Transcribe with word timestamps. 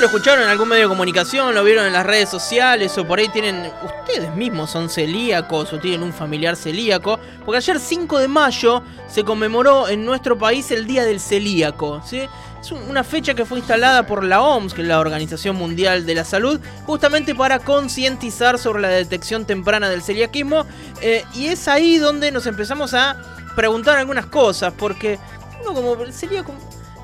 Lo 0.00 0.06
escucharon 0.06 0.42
en 0.42 0.50
algún 0.50 0.68
medio 0.68 0.84
de 0.84 0.88
comunicación, 0.88 1.54
lo 1.54 1.62
vieron 1.62 1.86
en 1.86 1.92
las 1.92 2.04
redes 2.04 2.28
sociales 2.28 2.96
o 2.98 3.06
por 3.06 3.20
ahí 3.20 3.28
tienen, 3.28 3.70
ustedes 3.84 4.34
mismos 4.34 4.70
son 4.70 4.88
celíacos 4.88 5.72
o 5.72 5.78
tienen 5.78 6.02
un 6.02 6.12
familiar 6.12 6.56
celíaco, 6.56 7.20
porque 7.44 7.58
ayer 7.58 7.78
5 7.78 8.18
de 8.18 8.26
mayo 8.26 8.82
se 9.06 9.22
conmemoró 9.22 9.88
en 9.88 10.04
nuestro 10.04 10.36
país 10.36 10.72
el 10.72 10.86
Día 10.86 11.04
del 11.04 11.20
Celíaco, 11.20 12.02
¿sí? 12.04 12.22
Es 12.60 12.72
una 12.72 13.04
fecha 13.04 13.34
que 13.34 13.44
fue 13.44 13.58
instalada 13.58 14.04
por 14.04 14.24
la 14.24 14.42
OMS, 14.42 14.74
que 14.74 14.82
es 14.82 14.88
la 14.88 14.98
Organización 14.98 15.54
Mundial 15.54 16.04
de 16.04 16.16
la 16.16 16.24
Salud, 16.24 16.58
justamente 16.84 17.34
para 17.34 17.60
concientizar 17.60 18.58
sobre 18.58 18.82
la 18.82 18.88
detección 18.88 19.44
temprana 19.44 19.88
del 19.88 20.02
celiaquismo. 20.02 20.66
Eh, 21.00 21.24
y 21.34 21.46
es 21.46 21.68
ahí 21.68 21.98
donde 21.98 22.32
nos 22.32 22.46
empezamos 22.46 22.92
a 22.94 23.16
preguntar 23.54 23.98
algunas 23.98 24.26
cosas, 24.26 24.72
porque 24.76 25.18
uno 25.60 25.74
como 25.74 26.02
el 26.02 26.12
celíaco 26.12 26.52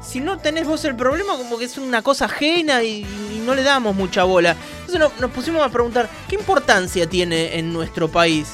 si 0.08 0.20
no 0.20 0.38
tenés 0.38 0.66
vos 0.66 0.84
el 0.86 0.96
problema, 0.96 1.36
como 1.36 1.58
que 1.58 1.66
es 1.66 1.76
una 1.76 2.00
cosa 2.02 2.24
ajena 2.24 2.82
y, 2.82 3.06
no 3.44 3.54
le 3.54 3.62
damos 3.62 3.96
mucha 3.96 4.24
bola. 4.24 4.54
Entonces 4.86 5.20
nos 5.20 5.30
pusimos 5.30 5.62
a 5.62 5.70
preguntar, 5.70 6.06
¿qué 6.28 6.34
importancia 6.34 7.08
tiene 7.08 7.58
en 7.58 7.72
nuestro 7.72 8.06
país? 8.06 8.48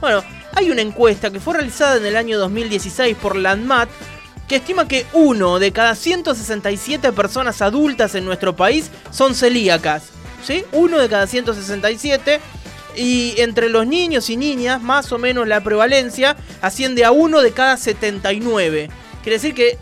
Bueno, 0.00 0.22
hay 0.54 0.70
una 0.70 0.80
encuesta 0.80 1.32
que 1.32 1.40
fue 1.40 1.54
realizada 1.54 1.96
en 1.96 2.06
el 2.06 2.16
año 2.16 2.38
2016 2.38 3.16
por 3.16 3.34
Landmat 3.34 3.88
que 4.46 4.56
estima 4.56 4.86
que 4.86 5.06
uno 5.12 5.58
de 5.58 5.72
cada 5.72 5.96
167 5.96 7.12
personas 7.12 7.60
adultas 7.62 8.14
en 8.14 8.24
nuestro 8.24 8.54
país 8.54 8.90
son 9.10 9.34
celíacas. 9.34 10.04
¿Sí? 10.44 10.64
Uno 10.72 10.98
de 10.98 11.08
cada 11.08 11.26
167. 11.26 12.40
Y 12.96 13.34
entre 13.38 13.68
los 13.68 13.86
niños 13.86 14.30
y 14.30 14.36
niñas, 14.36 14.80
más 14.80 15.12
o 15.12 15.18
menos 15.18 15.46
la 15.46 15.62
prevalencia 15.62 16.36
asciende 16.62 17.04
a 17.04 17.10
uno 17.10 17.42
de 17.42 17.52
cada 17.52 17.76
79. 17.76 18.88
Quiere 19.22 19.36
decir 19.36 19.54
que 19.54 19.78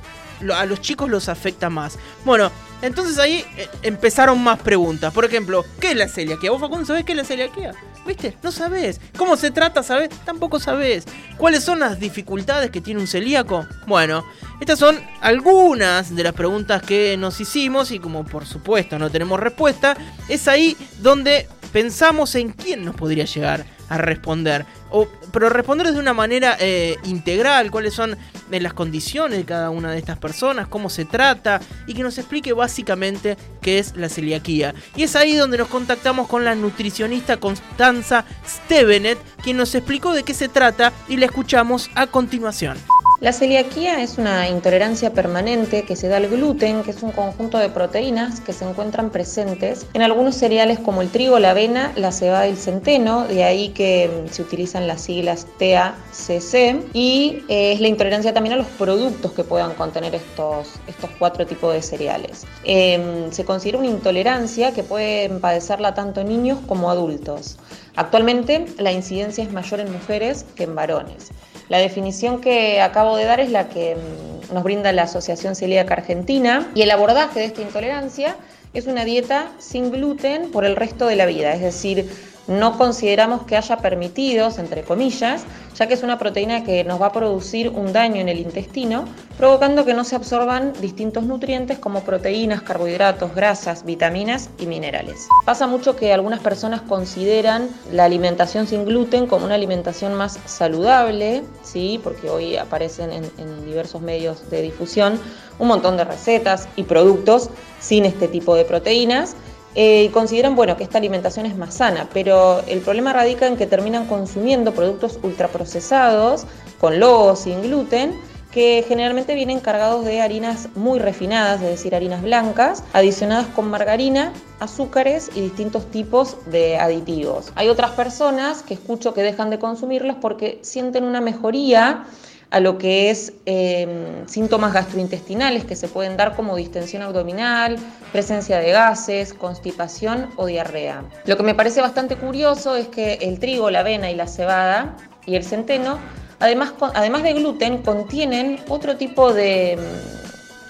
a 0.55 0.67
los 0.67 0.81
chicos 0.81 1.09
los 1.09 1.29
afecta 1.29 1.71
más. 1.71 1.99
Bueno, 2.25 2.51
entonces 2.83 3.19
ahí 3.19 3.45
eh, 3.57 3.69
empezaron 3.83 4.43
más 4.43 4.59
preguntas. 4.59 5.13
Por 5.13 5.25
ejemplo, 5.25 5.65
¿qué 5.81 5.93
es 5.93 5.97
la 5.97 6.09
celiaquía? 6.09 6.51
¿Vos, 6.51 6.61
Facundo, 6.61 6.85
sabés 6.85 7.05
qué 7.05 7.13
es 7.13 7.19
la 7.19 7.25
celiaquía? 7.25 7.73
¿Viste? 8.07 8.37
No 8.43 8.53
sabés. 8.53 9.01
¿Cómo 9.17 9.37
se 9.37 9.51
trata, 9.51 9.83
sabés? 9.83 10.11
Tampoco 10.25 10.61
sabés. 10.61 11.05
¿Cuáles 11.37 11.65
son 11.65 11.81
las 11.81 11.99
dificultades 11.99 12.71
que 12.71 12.81
tiene 12.81 13.01
un 13.01 13.07
celíaco? 13.07 13.67
Bueno, 13.87 14.25
estas 14.61 14.79
son 14.79 14.99
algunas 15.21 16.15
de 16.15 16.23
las 16.23 16.33
preguntas 16.33 16.83
que 16.83 17.17
nos 17.17 17.41
hicimos 17.41 17.91
y 17.91 17.99
como 17.99 18.25
por 18.25 18.47
supuesto 18.47 18.99
no 18.99 19.11
tenemos 19.11 19.39
respuesta, 19.39 19.97
es 20.29 20.49
ahí 20.49 20.77
donde 21.01 21.47
pensamos 21.73 22.35
en 22.35 22.53
quién 22.53 22.85
nos 22.85 22.95
podría 22.95 23.25
llegar 23.25 23.67
a 23.89 23.99
responder. 23.99 24.67
O, 24.91 25.07
pero 25.33 25.49
responder 25.49 25.93
de 25.93 25.99
una 25.99 26.15
manera 26.15 26.57
eh, 26.59 26.97
integral, 27.05 27.71
cuáles 27.71 27.95
son 27.95 28.17
eh, 28.51 28.61
las 28.61 28.73
condiciones 28.73 29.39
de 29.39 29.45
cada 29.45 29.71
una 29.71 29.93
de 29.93 29.99
estas 29.99 30.19
personas, 30.19 30.69
cómo 30.69 30.89
se 30.91 31.05
trata 31.05 31.61
y 31.87 31.95
que 31.95 32.03
nos 32.03 32.19
explique 32.19 32.53
básicamente 32.53 33.37
qué 33.61 33.79
es 33.79 33.97
la 33.97 34.09
celiaquía. 34.09 34.75
Y 34.97 35.03
es 35.03 35.17
ahí 35.17 35.35
donde 35.35 35.59
nos 35.59 35.69
contactamos 35.69 36.29
con 36.29 36.45
la 36.45 36.55
nutricionista 36.55 37.37
Constanza 37.37 38.25
Stevenet, 38.47 39.19
quien 39.43 39.57
nos 39.57 39.75
explicó 39.75 40.15
de 40.15 40.23
qué 40.23 40.35
se 40.35 40.49
trata 40.49 40.93
y 41.09 41.17
la 41.17 41.27
escuchamos 41.27 41.91
a 41.95 42.07
continuación. 42.07 42.79
La 43.19 43.33
celiaquía 43.33 44.03
es 44.03 44.19
una 44.19 44.47
intolerancia 44.47 45.15
permanente 45.15 45.85
que 45.85 45.97
se 45.97 46.07
da 46.07 46.19
al 46.19 46.29
gluten, 46.29 46.83
que 46.83 46.91
es 46.91 47.03
un 47.03 47.13
conjunto 47.13 47.57
de 47.57 47.71
proteínas 47.71 48.41
que 48.41 48.53
se 48.53 48.69
encuentran 48.69 49.09
presentes 49.09 49.87
en 49.95 50.03
algunos 50.03 50.35
cereales 50.35 50.79
como 50.79 51.01
el 51.01 51.09
trigo, 51.09 51.39
la 51.39 51.53
avena, 51.53 51.95
la 51.97 52.13
cebada 52.13 52.47
y 52.47 52.51
el 52.51 52.59
centeno, 52.59 53.27
de 53.27 53.43
ahí 53.43 53.71
que 53.71 54.11
mm, 54.27 54.31
se 54.31 54.43
utilizan 54.43 54.87
las 54.87 55.01
siglas 55.01 55.47
TACC, 55.59 56.91
y 56.93 57.43
eh, 57.49 57.73
es 57.73 57.81
la 57.81 57.89
intolerancia 57.89 58.35
también 58.35 58.53
a 58.53 58.59
los 58.59 58.67
productos 58.67 59.33
que 59.33 59.45
puedan 59.45 59.73
contener 59.73 60.15
estos, 60.15 60.75
estos 60.87 61.09
cuatro 61.19 61.47
tipos 61.47 61.73
de 61.73 61.81
cereales. 61.81 62.45
Em, 62.65 63.33
se 63.33 63.47
considera 63.47 63.79
una 63.79 63.89
intolerancia 63.89 64.73
que 64.75 64.83
pueden 64.83 65.41
padecerla 65.41 65.95
tanto 65.95 66.23
niños 66.23 66.59
como 66.67 66.91
adultos. 66.91 67.57
Actualmente 67.97 68.67
la 68.77 68.93
incidencia 68.93 69.43
es 69.43 69.53
mayor 69.53 69.81
en 69.81 69.91
mujeres 69.91 70.45
que 70.55 70.65
en 70.65 70.75
varones. 70.75 71.31
La 71.69 71.79
definición 71.79 72.41
que 72.41 72.81
acabo 72.81 73.17
de 73.17 73.25
dar 73.25 73.41
es 73.41 73.51
la 73.51 73.69
que 73.69 73.97
mm, 73.97 74.55
nos 74.55 74.63
brinda 74.63 74.93
la 74.93 75.03
Asociación 75.03 75.57
Celíaca 75.57 75.95
Argentina 75.95 76.71
y 76.75 76.83
el 76.83 76.91
abordaje 76.91 77.41
de 77.41 77.47
esta 77.47 77.63
intolerancia 77.63 78.37
es 78.75 78.87
una 78.87 79.05
dieta 79.05 79.53
sin 79.59 79.91
gluten 79.91 80.51
por 80.51 80.65
el 80.65 80.77
resto 80.77 81.07
de 81.07 81.17
la 81.17 81.27
vida, 81.27 81.53
es 81.55 81.63
decir, 81.63 82.11
no 82.49 82.79
consideramos 82.79 83.43
que 83.43 83.57
haya 83.57 83.79
permitidos, 83.79 84.59
entre 84.59 84.83
comillas, 84.83 85.45
ya 85.77 85.87
que 85.87 85.95
es 85.95 86.03
una 86.03 86.19
proteína 86.19 86.65
que 86.65 86.85
nos 86.85 87.01
va 87.01 87.07
a 87.07 87.13
producir 87.13 87.71
un 87.71 87.93
daño 87.93 88.21
en 88.21 88.29
el 88.29 88.39
intestino, 88.39 89.05
provocando 89.37 89.85
que 89.85 89.95
no 89.95 90.05
se 90.05 90.17
absorban 90.17 90.73
distintos 90.81 91.25
nutrientes 91.25 91.79
como 91.79 92.01
proteínas, 92.01 92.63
carbohidratos, 92.63 93.35
grasas, 93.35 93.85
vitaminas 93.85 94.49
y 94.59 94.67
minerales. 94.67 95.29
Pasa 95.45 95.67
mucho 95.67 95.97
que 95.97 96.13
algunas 96.13 96.41
personas 96.41 96.83
consideran 96.83 97.69
la 97.93 98.05
alimentación 98.05 98.67
sin 98.67 98.85
gluten 98.85 99.27
como 99.27 99.45
una 99.45 99.57
alimentación 99.57 100.15
más 100.15 100.39
saludable, 100.47 101.43
¿sí? 101.63 102.01
porque 102.03 102.31
hoy 102.31 102.57
aparecen 102.57 103.13
en, 103.13 103.25
en 103.39 103.67
diversos 103.67 104.01
medios 104.01 104.49
de 104.51 104.63
difusión 104.63 105.21
un 105.59 105.69
montón 105.69 105.97
de 105.97 106.05
recetas 106.05 106.69
y 106.77 106.85
productos 106.85 107.51
sin 107.81 108.05
este 108.05 108.29
tipo 108.29 108.55
de 108.55 108.65
proteínas 108.65 109.37
eh, 109.79 110.11
consideran 110.13 110.57
bueno, 110.57 110.77
que 110.79 110.85
esta 110.85 110.97
alimentación 110.97 111.45
es 111.45 111.55
más 111.55 111.75
sana, 111.75 112.09
pero 112.15 112.63
el 112.67 112.81
problema 112.81 113.13
radica 113.13 113.47
en 113.47 113.59
que 113.59 113.67
terminan 113.67 114.07
consumiendo 114.07 114.73
productos 114.73 115.19
ultraprocesados 115.23 116.47
con 116.81 116.99
logo 116.99 117.37
sin 117.37 117.61
gluten 117.61 118.15
que 118.51 118.87
generalmente 118.89 119.35
vienen 119.35 119.61
cargados 119.61 120.07
de 120.07 120.23
harinas 120.23 120.71
muy 120.77 120.99
refinadas, 120.99 121.61
es 121.61 121.69
decir, 121.69 121.95
harinas 121.95 122.23
blancas, 122.23 122.85
adicionadas 122.95 123.49
con 123.49 123.69
margarina, 123.69 124.33
azúcares 124.61 125.31
y 125.35 125.43
distintos 125.43 125.91
tipos 125.91 126.39
de 126.47 126.79
aditivos. 126.79 127.53
Hay 127.55 127.69
otras 127.69 127.91
personas 127.91 128.63
que 128.63 128.73
escucho 128.73 129.13
que 129.13 129.21
dejan 129.21 129.51
de 129.51 129.59
consumirlos 129.59 130.17
porque 130.23 130.59
sienten 130.63 131.05
una 131.05 131.21
mejoría 131.21 132.07
a 132.51 132.61
lo 132.61 132.79
que 132.79 133.11
es 133.11 133.33
em, 133.45 134.27
síntomas 134.27 134.73
gastrointestinales 134.73 135.65
que 135.65 135.75
se 135.75 135.89
pueden 135.89 136.17
dar 136.17 136.37
como 136.37 136.57
distensión 136.57 137.03
abdominal, 137.03 137.77
presencia 138.13 138.59
de 138.59 138.71
gases, 138.71 139.35
constipación 139.35 140.31
o 140.37 140.47
diarrea. 140.47 141.05
Lo 141.25 141.37
que 141.37 141.43
me 141.43 141.55
parece 141.55 141.81
bastante 141.81 142.17
curioso 142.17 142.77
es 142.77 142.89
que 142.89 143.15
el 143.15 143.41
trigo, 143.41 143.71
la 143.71 143.81
avena 143.81 144.11
y 144.11 144.15
la 144.15 144.29
cebada 144.29 144.97
y 145.27 145.35
el 145.35 145.45
centeno, 145.45 145.99
además, 146.39 146.75
además 146.95 147.25
de 147.25 147.33
gluten, 147.33 147.83
contienen 147.83 148.61
otro 148.69 148.97
tipo 148.97 149.33
de, 149.33 149.77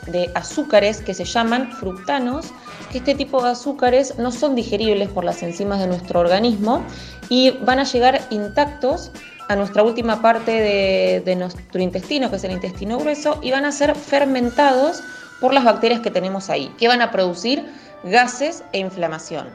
de 0.07 0.31
azúcares 0.35 1.03
que 1.03 1.13
se 1.13 1.25
llaman 1.25 1.73
fructanos, 1.73 2.47
que 2.91 2.99
este 2.99 3.15
tipo 3.15 3.43
de 3.43 3.51
azúcares 3.51 4.19
no 4.19 4.33
son 4.33 4.55
digeribles 4.55 5.11
por 5.11 5.25
las 5.25 5.43
enzimas 5.43 5.81
de 5.81 5.89
nuestro 5.89 6.21
organismo 6.21 6.83
y 7.29 7.51
van 7.51 7.81
a 7.81 7.85
llegar 7.85 8.23
intactos 8.31 9.11
a 9.49 9.57
nuestra 9.57 9.83
última 9.83 10.21
parte 10.23 11.21
de, 11.25 11.37
nuestro 11.37 11.81
intestino, 11.81 12.31
que 12.31 12.37
es 12.37 12.45
el 12.45 12.53
intestino 12.53 12.99
grueso, 12.99 13.39
y 13.43 13.51
van 13.51 13.65
a 13.65 13.73
ser 13.73 13.95
fermentados 13.95 15.03
por 15.41 15.53
las 15.55 15.65
bacterias 15.65 16.01
que 16.01 16.11
tenemos 16.11 16.51
ahí, 16.51 16.73
que 16.79 16.89
van 16.89 17.03
a 17.03 17.11
producir 17.11 17.65
gases 18.05 18.65
e 18.73 18.79
inflamación. 18.79 19.49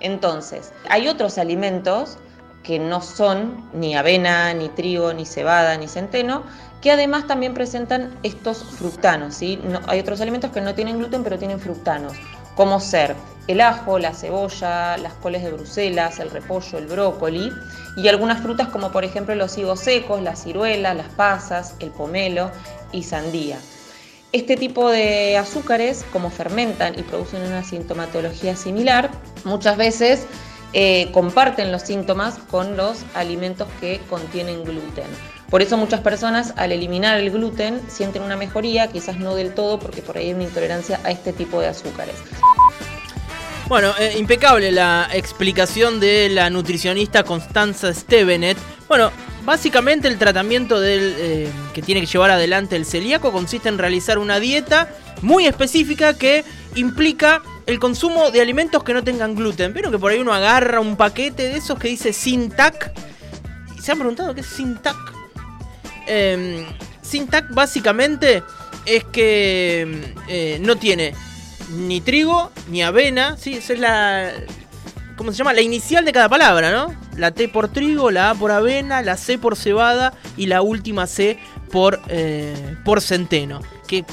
Entonces, 0.00 0.72
hay 0.88 1.08
otros 1.08 1.38
alimentos 1.38 2.18
que 2.62 2.78
no 2.78 3.00
son 3.00 3.68
ni 3.72 3.94
avena, 3.94 4.52
ni 4.52 4.68
trigo, 4.68 5.12
ni 5.12 5.24
cebada, 5.24 5.76
ni 5.76 5.86
centeno, 5.86 6.42
que 6.80 6.90
además 6.90 7.26
también 7.26 7.54
presentan 7.54 8.16
estos 8.22 8.62
fructanos. 8.62 9.34
¿sí? 9.34 9.60
hay 9.86 10.00
otros 10.00 10.20
alimentos 10.20 10.50
que 10.50 10.60
no 10.60 10.74
tienen 10.74 10.98
gluten, 10.98 11.22
pero 11.22 11.38
tienen 11.38 11.60
fructanos, 11.60 12.14
como 12.56 12.80
ser 12.80 13.14
el 13.46 13.60
ajo, 13.60 13.98
la 13.98 14.12
cebolla, 14.12 14.96
las 14.96 15.12
coles 15.14 15.44
de 15.44 15.52
Bruselas, 15.52 16.18
el 16.18 16.30
repollo, 16.30 16.78
el 16.78 16.86
brócoli 16.86 17.52
y 17.96 18.08
algunas 18.08 18.42
frutas 18.42 18.68
como 18.68 18.90
por 18.90 19.04
ejemplo 19.04 19.34
los 19.36 19.56
higos 19.56 19.80
secos, 19.80 20.20
las 20.20 20.42
ciruelas, 20.42 20.96
las 20.96 21.08
pasas, 21.10 21.74
el 21.78 21.90
pomelo 21.90 22.50
y 22.90 23.04
sandía. 23.04 23.58
Este 24.32 24.56
tipo 24.56 24.90
de 24.90 25.36
azúcares, 25.36 26.04
como 26.12 26.30
fermentan 26.30 26.98
y 26.98 27.02
producen 27.02 27.42
una 27.42 27.62
sintomatología 27.62 28.56
similar, 28.56 29.10
muchas 29.44 29.76
veces 29.76 30.26
eh, 30.72 31.10
comparten 31.12 31.70
los 31.70 31.82
síntomas 31.82 32.38
con 32.50 32.76
los 32.76 33.04
alimentos 33.14 33.68
que 33.80 34.00
contienen 34.10 34.64
gluten. 34.64 35.06
Por 35.50 35.62
eso 35.62 35.76
muchas 35.76 36.00
personas 36.00 36.52
al 36.56 36.72
eliminar 36.72 37.18
el 37.18 37.30
gluten 37.30 37.80
sienten 37.88 38.22
una 38.22 38.36
mejoría, 38.36 38.88
quizás 38.88 39.18
no 39.18 39.34
del 39.34 39.54
todo 39.54 39.78
porque 39.78 40.02
por 40.02 40.16
ahí 40.16 40.26
hay 40.26 40.34
una 40.34 40.44
intolerancia 40.44 41.00
a 41.04 41.10
este 41.10 41.32
tipo 41.32 41.60
de 41.60 41.68
azúcares. 41.68 42.16
Bueno, 43.68 43.92
eh, 43.98 44.14
impecable 44.16 44.70
la 44.70 45.08
explicación 45.12 45.98
de 45.98 46.28
la 46.28 46.50
nutricionista 46.50 47.24
Constanza 47.24 47.92
Stevenet. 47.92 48.56
Bueno, 48.86 49.10
básicamente 49.44 50.06
el 50.06 50.18
tratamiento 50.18 50.80
del, 50.80 51.14
eh, 51.18 51.48
que 51.74 51.82
tiene 51.82 52.00
que 52.00 52.06
llevar 52.06 52.30
adelante 52.30 52.76
el 52.76 52.86
celíaco 52.86 53.32
consiste 53.32 53.68
en 53.68 53.78
realizar 53.78 54.18
una 54.18 54.38
dieta 54.38 54.88
muy 55.22 55.46
específica 55.46 56.14
que 56.14 56.44
implica 56.76 57.42
el 57.66 57.80
consumo 57.80 58.30
de 58.30 58.40
alimentos 58.40 58.84
que 58.84 58.94
no 58.94 59.02
tengan 59.02 59.34
gluten. 59.34 59.72
Pero 59.72 59.90
que 59.90 59.98
por 59.98 60.12
ahí 60.12 60.20
uno 60.20 60.32
agarra 60.32 60.78
un 60.78 60.96
paquete 60.96 61.44
de 61.44 61.56
esos 61.56 61.76
que 61.76 61.88
dice 61.88 62.12
sin 62.12 62.50
tac. 62.50 62.92
¿Se 63.80 63.90
han 63.90 63.98
preguntado 63.98 64.32
qué 64.32 64.42
es 64.42 64.46
sin 64.46 64.76
tac? 64.76 65.15
Eh, 66.06 66.66
básicamente 67.50 68.42
es 68.84 69.04
que 69.04 70.14
eh, 70.28 70.58
no 70.60 70.76
tiene 70.76 71.14
ni 71.70 72.00
trigo 72.00 72.50
ni 72.70 72.82
avena, 72.82 73.36
¿sí? 73.36 73.54
Esa 73.54 73.72
es 73.72 73.80
la, 73.80 74.32
¿cómo 75.16 75.32
se 75.32 75.38
llama? 75.38 75.52
La 75.52 75.60
inicial 75.60 76.04
de 76.04 76.12
cada 76.12 76.28
palabra, 76.28 76.70
¿no? 76.70 76.94
La 77.16 77.32
T 77.32 77.48
por 77.48 77.68
trigo, 77.68 78.10
la 78.10 78.30
A 78.30 78.34
por 78.34 78.50
avena, 78.50 79.02
la 79.02 79.16
C 79.16 79.38
por 79.38 79.56
cebada 79.56 80.14
y 80.36 80.46
la 80.46 80.62
última 80.62 81.06
C 81.06 81.38
por, 81.70 82.00
eh, 82.08 82.76
por 82.84 83.00
centeno. 83.00 83.60
Que 83.86 84.04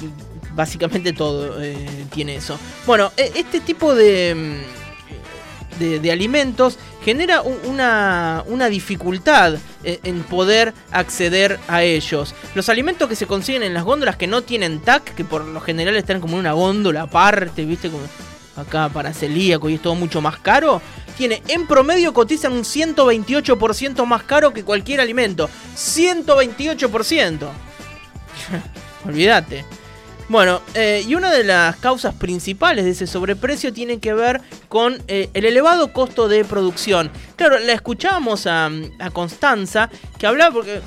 básicamente 0.56 1.14
todo 1.14 1.62
eh, 1.62 1.76
tiene 2.14 2.36
eso. 2.36 2.58
Bueno, 2.86 3.12
e, 3.18 3.32
este 3.36 3.60
tipo 3.60 3.94
de, 3.94 4.62
de, 5.80 6.12
alimentos 6.12 6.78
genera 7.04 7.42
una, 7.42 8.44
una 8.48 8.70
dificultad 8.70 9.56
eh, 9.84 10.00
en 10.04 10.24
poder 10.24 10.74
acceder 10.92 11.60
a 11.68 11.84
ellos. 11.84 12.34
Los 12.56 12.70
alimentos 12.70 13.10
que 13.10 13.16
se 13.16 13.28
consiguen 13.28 13.64
en 13.64 13.74
las 13.74 13.84
góndolas 13.84 14.16
que 14.16 14.28
no 14.28 14.42
tienen 14.42 14.80
TAC, 14.80 15.14
que 15.14 15.26
por 15.26 15.46
lo 15.46 15.60
general 15.60 15.96
están 15.96 16.22
como 16.22 16.34
en 16.34 16.40
una 16.40 16.54
góndola 16.54 17.04
aparte, 17.04 17.66
¿viste? 17.66 17.90
Como 17.90 18.04
acá 18.56 18.90
para 18.90 19.14
celíaco 19.14 19.70
y 19.70 19.76
es 19.76 19.82
todo 19.82 19.96
mucho 19.96 20.22
más 20.22 20.38
caro, 20.38 20.82
tiene 21.18 21.42
en 21.48 21.68
promedio 21.68 22.14
cotizan 22.14 22.54
un 22.54 22.64
128% 22.64 24.06
más 24.06 24.24
caro 24.24 24.54
que 24.54 24.64
cualquier 24.64 25.02
alimento. 25.02 25.50
128%. 25.76 27.48
Olvídate. 29.06 29.66
Bueno, 30.34 30.64
eh, 30.74 31.06
y 31.08 31.14
una 31.14 31.32
de 31.32 31.44
las 31.44 31.76
causas 31.76 32.16
principales 32.16 32.86
de 32.86 32.90
ese 32.90 33.06
sobreprecio 33.06 33.72
tiene 33.72 34.00
que 34.00 34.16
ver 34.16 34.42
con 34.68 35.00
eh, 35.08 35.30
el 35.36 35.46
elevado 35.46 35.94
costo 35.94 36.28
de 36.28 36.44
producción. 36.44 37.12
Claro, 37.36 37.60
la 37.60 37.74
escuchábamos 37.74 38.48
a, 38.48 38.72
a 38.98 39.12
Constanza 39.12 39.92
que 40.18 40.26
hablaba 40.26 40.52
porque 40.52 40.82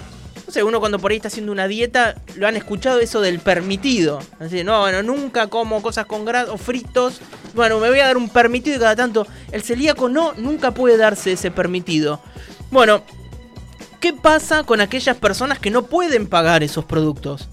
no 0.44 0.52
sé, 0.52 0.64
uno 0.64 0.80
cuando 0.80 0.98
por 0.98 1.12
ahí 1.12 1.18
está 1.18 1.28
haciendo 1.28 1.52
una 1.52 1.68
dieta, 1.68 2.16
lo 2.34 2.48
han 2.48 2.56
escuchado 2.56 2.98
eso 2.98 3.20
del 3.20 3.38
permitido. 3.38 4.18
Así, 4.40 4.64
no, 4.64 4.80
bueno, 4.80 5.04
nunca 5.04 5.46
como 5.46 5.80
cosas 5.80 6.06
con 6.06 6.24
grasa 6.24 6.50
o 6.50 6.58
fritos. 6.58 7.20
Bueno, 7.54 7.78
me 7.78 7.88
voy 7.88 8.00
a 8.00 8.06
dar 8.06 8.16
un 8.16 8.28
permitido 8.28 8.78
y 8.78 8.80
cada 8.80 8.96
tanto. 8.96 9.28
El 9.52 9.62
celíaco 9.62 10.08
no, 10.08 10.32
nunca 10.32 10.72
puede 10.72 10.96
darse 10.96 11.30
ese 11.30 11.52
permitido. 11.52 12.20
Bueno, 12.72 13.04
¿qué 14.00 14.12
pasa 14.12 14.64
con 14.64 14.80
aquellas 14.80 15.16
personas 15.16 15.60
que 15.60 15.70
no 15.70 15.84
pueden 15.84 16.26
pagar 16.26 16.64
esos 16.64 16.84
productos? 16.84 17.48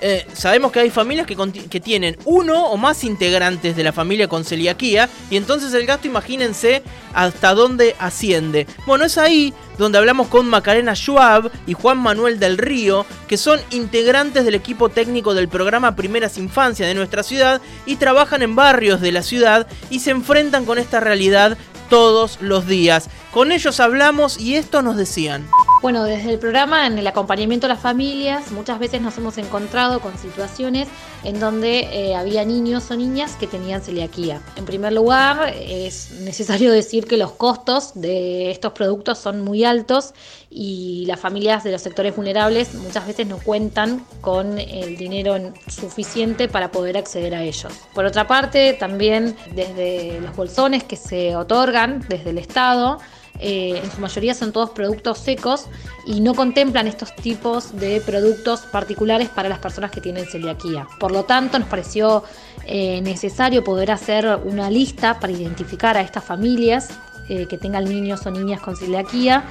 Eh, 0.00 0.26
sabemos 0.32 0.72
que 0.72 0.80
hay 0.80 0.90
familias 0.90 1.26
que, 1.26 1.36
que, 1.68 1.80
tienen 1.80 2.16
uno 2.24 2.66
o 2.66 2.76
más 2.76 3.04
integrantes 3.04 3.76
de 3.76 3.82
la 3.82 3.92
familia 3.92 4.28
con 4.28 4.44
celiaquía 4.44 5.08
y 5.30 5.36
entonces 5.36 5.72
el 5.74 5.86
gasto, 5.86 6.06
imagínense 6.06 6.82
hasta 7.14 7.54
dónde 7.54 7.96
asciende. 7.98 8.66
Bueno, 8.86 9.04
es 9.04 9.18
ahí 9.18 9.52
donde 9.76 9.98
hablamos 9.98 10.28
con 10.28 10.48
Macarena 10.48 10.94
Schwab 10.94 11.50
y 11.66 11.72
Juan 11.72 11.98
Manuel 11.98 12.38
del 12.38 12.58
Río, 12.58 13.06
que 13.26 13.36
son 13.36 13.60
integrantes 13.70 14.44
del 14.44 14.54
equipo 14.54 14.88
técnico 14.88 15.34
del 15.34 15.48
programa 15.48 15.96
Primeras 15.96 16.38
Infancias 16.38 16.88
de 16.88 16.94
nuestra 16.94 17.22
ciudad 17.22 17.60
y 17.86 17.96
trabajan 17.96 18.42
en 18.42 18.56
barrios 18.56 19.00
de 19.00 19.12
la 19.12 19.22
ciudad 19.22 19.66
y 19.90 20.00
se 20.00 20.10
enfrentan 20.10 20.64
con 20.64 20.78
esta 20.78 21.00
realidad 21.00 21.56
todos 21.88 22.38
los 22.40 22.66
días. 22.66 23.08
Con 23.32 23.52
ellos 23.52 23.80
hablamos 23.80 24.38
y 24.38 24.56
esto 24.56 24.82
nos 24.82 24.96
decían. 24.96 25.48
Bueno, 25.80 26.02
desde 26.02 26.32
el 26.32 26.40
programa, 26.40 26.88
en 26.88 26.98
el 26.98 27.06
acompañamiento 27.06 27.66
a 27.66 27.68
las 27.68 27.78
familias, 27.78 28.50
muchas 28.50 28.80
veces 28.80 29.00
nos 29.00 29.16
hemos 29.16 29.38
encontrado 29.38 30.00
con 30.00 30.18
situaciones 30.18 30.88
en 31.22 31.38
donde 31.38 31.80
eh, 31.92 32.16
había 32.16 32.44
niños 32.44 32.90
o 32.90 32.96
niñas 32.96 33.36
que 33.36 33.46
tenían 33.46 33.80
celiaquía. 33.80 34.42
En 34.56 34.64
primer 34.64 34.92
lugar, 34.92 35.54
es 35.56 36.10
necesario 36.22 36.72
decir 36.72 37.06
que 37.06 37.16
los 37.16 37.30
costos 37.30 37.92
de 37.94 38.50
estos 38.50 38.72
productos 38.72 39.18
son 39.18 39.42
muy 39.42 39.62
altos 39.62 40.14
y 40.50 41.04
las 41.06 41.20
familias 41.20 41.62
de 41.62 41.70
los 41.70 41.82
sectores 41.82 42.16
vulnerables 42.16 42.74
muchas 42.74 43.06
veces 43.06 43.28
no 43.28 43.38
cuentan 43.38 44.04
con 44.20 44.58
el 44.58 44.96
dinero 44.96 45.36
suficiente 45.68 46.48
para 46.48 46.72
poder 46.72 46.96
acceder 46.96 47.36
a 47.36 47.44
ellos. 47.44 47.72
Por 47.94 48.04
otra 48.04 48.26
parte, 48.26 48.72
también 48.72 49.36
desde 49.54 50.20
los 50.20 50.34
bolsones 50.34 50.82
que 50.82 50.96
se 50.96 51.36
otorgan 51.36 52.04
desde 52.08 52.30
el 52.30 52.38
Estado, 52.38 52.98
eh, 53.40 53.80
en 53.82 53.90
su 53.90 54.00
mayoría 54.00 54.34
son 54.34 54.52
todos 54.52 54.70
productos 54.70 55.18
secos 55.18 55.66
y 56.06 56.20
no 56.20 56.34
contemplan 56.34 56.88
estos 56.88 57.14
tipos 57.14 57.76
de 57.78 58.00
productos 58.00 58.60
particulares 58.60 59.28
para 59.28 59.48
las 59.48 59.58
personas 59.58 59.90
que 59.90 60.00
tienen 60.00 60.26
celiaquía. 60.26 60.86
Por 60.98 61.12
lo 61.12 61.24
tanto, 61.24 61.58
nos 61.58 61.68
pareció 61.68 62.24
eh, 62.66 63.00
necesario 63.00 63.62
poder 63.62 63.90
hacer 63.90 64.40
una 64.44 64.70
lista 64.70 65.20
para 65.20 65.32
identificar 65.32 65.96
a 65.96 66.00
estas 66.00 66.24
familias 66.24 66.90
eh, 67.28 67.46
que 67.46 67.58
tengan 67.58 67.84
niños 67.84 68.26
o 68.26 68.30
niñas 68.30 68.60
con 68.60 68.76
celiaquía 68.76 69.44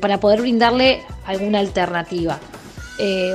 para 0.00 0.18
poder 0.18 0.40
brindarle 0.40 1.02
alguna 1.26 1.58
alternativa. 1.58 2.38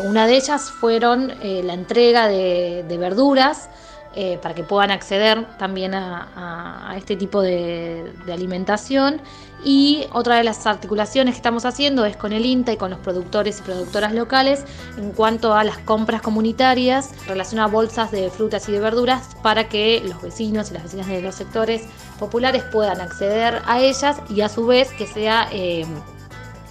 una 0.03 0.25
de 0.25 0.35
ellas 0.35 0.71
fueron 0.71 1.27
la 1.27 1.73
entrega 1.73 2.27
de 2.27 2.97
verduras 2.97 3.69
eh, 4.15 4.39
para 4.41 4.55
que 4.55 4.63
puedan 4.63 4.91
acceder 4.91 5.45
también 5.57 5.93
a, 5.93 6.93
este 6.97 7.15
tipo 7.15 7.41
de, 7.41 8.11
alimentación. 8.31 9.21
Y 9.63 10.05
otra 10.13 10.35
de 10.35 10.43
las 10.43 10.65
articulaciones 10.67 11.33
que 11.33 11.37
estamos 11.37 11.65
haciendo 11.65 12.05
es 12.05 12.15
con 12.15 12.31
el 12.31 12.45
INTA 12.45 12.73
y 12.73 12.77
con 12.77 12.91
los 12.91 12.99
productores 12.99 13.59
y 13.59 13.63
productoras 13.63 14.13
locales 14.13 14.63
en 14.97 15.11
cuanto 15.11 15.53
a 15.55 15.63
las 15.63 15.79
compras 15.79 16.21
comunitarias 16.21 17.11
relacionadas 17.27 17.71
a 17.71 17.73
bolsas 17.73 18.11
de 18.11 18.29
frutas 18.29 18.69
y 18.69 18.71
de 18.71 18.79
verduras 18.79 19.35
para 19.41 19.67
que 19.67 20.03
los 20.05 20.21
vecinos 20.21 20.69
y 20.69 20.75
las 20.75 20.83
vecinas 20.83 21.07
de 21.07 21.21
los 21.21 21.35
sectores 21.35 21.83
populares 22.19 22.63
puedan 22.71 23.01
acceder 23.01 23.61
a 23.65 23.81
ellas 23.81 24.17
y 24.29 24.41
a 24.41 24.49
su 24.49 24.65
vez 24.65 24.91
que 24.93 25.07
sea... 25.07 25.49
Eh, 25.51 25.85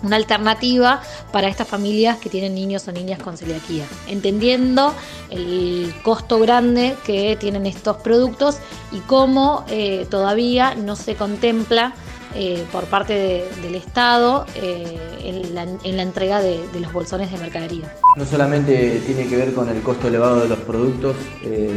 una 0.02 0.16
alternativa 0.16 1.02
para 1.32 1.48
estas 1.48 1.68
familias 1.68 2.18
que 2.18 2.28
tienen 2.30 2.54
niños 2.54 2.86
o 2.88 2.92
niñas 2.92 3.20
con 3.20 3.36
celiaquía, 3.36 3.84
entendiendo 4.08 4.94
el 5.30 5.94
costo 6.02 6.38
grande 6.38 6.94
que 7.04 7.36
tienen 7.36 7.66
estos 7.66 7.96
productos 7.98 8.58
y 8.92 9.00
cómo 9.00 9.64
eh, 9.68 10.06
todavía 10.10 10.74
no 10.74 10.96
se 10.96 11.14
contempla 11.14 11.94
eh, 12.34 12.64
por 12.70 12.84
parte 12.84 13.48
del 13.62 13.74
Estado 13.76 14.44
eh, 14.56 14.98
en, 15.22 15.54
la, 15.54 16.02
entrega 16.02 16.42
de, 16.42 16.60
los 16.78 16.92
bolsones 16.92 17.32
de 17.32 17.38
mercadería. 17.38 17.94
No 18.16 18.26
solamente 18.26 19.00
tiene 19.06 19.26
que 19.26 19.36
ver 19.36 19.54
con 19.54 19.68
el 19.70 19.80
costo 19.82 20.08
elevado 20.08 20.40
de 20.40 20.48
los 20.48 20.58
productos 20.58 21.16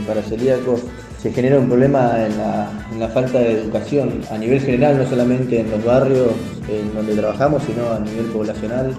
para 0.05 0.21
celíacos, 0.21 0.81
se 1.21 1.33
genera 1.33 1.59
un 1.59 1.67
problema 1.67 2.25
en 2.25 2.99
la, 2.99 3.09
falta 3.09 3.39
de 3.39 3.61
educación 3.61 4.21
a 4.31 4.37
nivel 4.37 4.61
general, 4.61 4.97
no 4.97 5.05
solamente 5.05 5.59
en 5.59 5.69
los 5.69 5.83
barrios 5.83 6.31
en 6.69 6.93
donde 6.93 7.13
trabajamos, 7.13 7.63
sino 7.63 7.91
a 7.91 7.99
nivel 7.99 8.27
poblacional. 8.27 8.95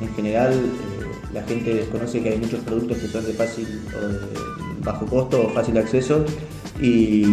En 0.00 0.14
general, 0.14 0.52
eh, 0.52 1.32
la 1.32 1.42
gente 1.44 1.74
desconoce 1.74 2.22
que 2.22 2.30
hay 2.30 2.38
muchos 2.38 2.60
productos 2.60 2.98
que 2.98 3.08
son 3.08 3.24
de 3.24 3.32
fácil 3.32 3.66
o 3.96 4.06
de 4.06 4.18
bajo 4.84 5.06
costo 5.06 5.46
o 5.46 5.48
fácil 5.50 5.78
acceso 5.78 6.24
y, 6.80 7.24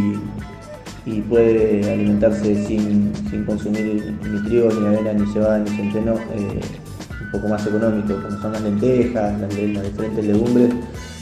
puede 1.27 1.91
alimentarse 1.91 2.67
sin, 2.67 3.11
consumir 3.45 4.15
ni 4.21 4.43
trigo, 4.43 4.69
ni 4.71 4.87
avena, 4.87 5.11
ni 5.13 5.25
cebada, 5.33 5.57
ni 5.57 5.69
centeno, 5.71 6.13
eh, 6.13 6.61
un 7.23 7.31
poco 7.31 7.47
más 7.47 7.65
económico, 7.65 8.13
como 8.21 8.39
son 8.39 8.53
las 8.53 8.61
lentejas, 8.61 9.39
las, 9.41 9.49
diferentes 9.49 10.25
legumbres, 10.25 10.69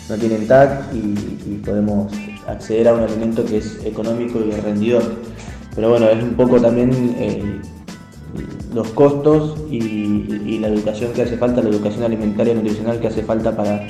no 0.09 0.15
tienen 0.17 0.45
TAC 0.45 0.93
y 0.93 1.55
podemos 1.65 2.12
acceder 2.47 2.87
a 2.87 2.93
un 2.93 3.01
alimento 3.01 3.45
que 3.45 3.57
es 3.57 3.83
económico 3.85 4.39
y 4.39 4.51
rendidor. 4.51 5.03
Pero 5.75 5.89
bueno, 5.89 6.09
es 6.09 6.23
un 6.23 6.33
poco 6.33 6.59
también 6.59 7.15
eh, 7.19 7.61
los 8.73 8.87
costos 8.89 9.57
y, 9.69 10.57
la 10.59 10.69
educación 10.69 11.13
que 11.13 11.21
hace 11.21 11.37
falta, 11.37 11.61
la 11.61 11.69
educación 11.69 12.03
alimentaria 12.03 12.53
y 12.53 12.55
nutricional 12.55 12.99
que 12.99 13.07
hace 13.07 13.21
falta 13.21 13.55
para, 13.55 13.85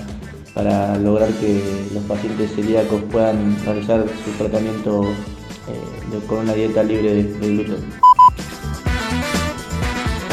para 0.54 0.98
lograr 0.98 1.30
que 1.30 1.62
los 1.94 2.04
pacientes 2.04 2.52
celíacos 2.54 3.02
puedan 3.10 3.56
realizar 3.64 4.06
su 4.26 4.32
tratamiento 4.32 5.04
eh, 5.04 6.20
con 6.28 6.40
una 6.40 6.54
dieta 6.54 6.84
libre 6.84 7.14
de, 7.14 7.24
de 7.24 7.48
gluten. 7.48 8.07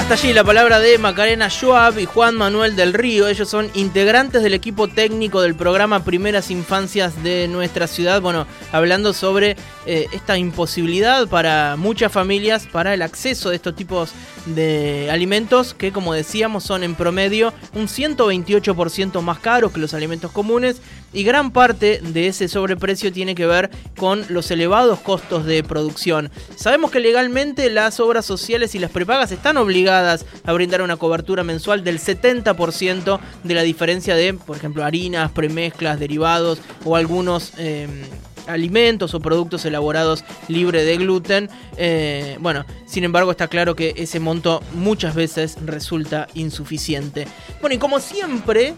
Hasta 0.04 0.16
allí 0.16 0.34
la 0.34 0.44
palabra 0.44 0.80
de 0.80 0.98
Macarena 0.98 1.48
Schwab 1.48 1.98
y 1.98 2.04
Juan 2.04 2.34
Manuel 2.34 2.76
del 2.76 2.92
Río. 2.92 3.26
Ellos 3.26 3.48
son 3.48 3.70
integrantes 3.72 4.42
del 4.42 4.52
equipo 4.52 4.86
técnico 4.86 5.40
del 5.40 5.54
programa 5.54 6.04
Primeras 6.04 6.50
Infancias 6.50 7.22
de 7.22 7.48
nuestra 7.48 7.86
ciudad. 7.86 8.20
Bueno, 8.20 8.46
hablando 8.70 9.14
sobre 9.14 9.56
eh, 9.86 10.06
esta 10.12 10.36
imposibilidad 10.36 11.26
para 11.26 11.76
muchas 11.76 12.12
familias 12.12 12.66
para 12.70 12.92
el 12.92 13.00
acceso 13.00 13.48
de 13.48 13.56
estos 13.56 13.76
tipos 13.76 14.12
de 14.44 15.08
alimentos 15.10 15.72
que, 15.72 15.90
como 15.90 16.12
decíamos, 16.12 16.64
son 16.64 16.84
en 16.84 16.96
promedio 16.96 17.54
un 17.72 17.86
128% 17.86 19.22
más 19.22 19.38
caros 19.38 19.72
que 19.72 19.80
los 19.80 19.94
alimentos 19.94 20.30
comunes. 20.32 20.82
Y 21.14 21.22
gran 21.22 21.52
parte 21.52 22.00
de 22.02 22.26
ese 22.26 22.48
sobreprecio 22.48 23.12
tiene 23.12 23.34
que 23.34 23.46
ver 23.46 23.70
con 23.96 24.24
los 24.28 24.50
elevados 24.50 24.98
costos 25.00 25.46
de 25.46 25.62
producción. 25.62 26.30
Sabemos 26.56 26.90
que 26.90 27.00
legalmente 27.00 27.70
las 27.70 28.00
obras 28.00 28.26
sociales 28.26 28.74
y 28.74 28.80
las 28.80 28.90
prepagas 28.90 29.30
están 29.32 29.56
obligadas 29.56 30.26
a 30.44 30.52
brindar 30.52 30.82
una 30.82 30.96
cobertura 30.96 31.44
mensual 31.44 31.84
del 31.84 32.00
70% 32.00 33.20
de 33.44 33.54
la 33.54 33.62
diferencia 33.62 34.16
de, 34.16 34.34
por 34.34 34.56
ejemplo, 34.56 34.84
harinas, 34.84 35.30
premezclas, 35.30 35.98
derivados 35.98 36.60
o 36.84 36.96
algunos... 36.96 37.52
Em, 37.56 38.02
alimentos 38.46 39.14
o 39.14 39.20
productos 39.20 39.64
elaborados 39.64 40.24
libre 40.48 40.84
de 40.84 40.96
gluten. 40.96 41.48
Eh, 41.76 42.36
bueno, 42.40 42.64
sin 42.86 43.04
embargo 43.04 43.30
está 43.30 43.48
claro 43.48 43.74
que 43.74 43.94
ese 43.96 44.20
monto 44.20 44.62
muchas 44.74 45.14
veces 45.14 45.56
resulta 45.64 46.28
insuficiente. 46.34 47.26
Bueno, 47.60 47.76
y 47.76 47.78
como 47.78 48.00
siempre, 48.00 48.74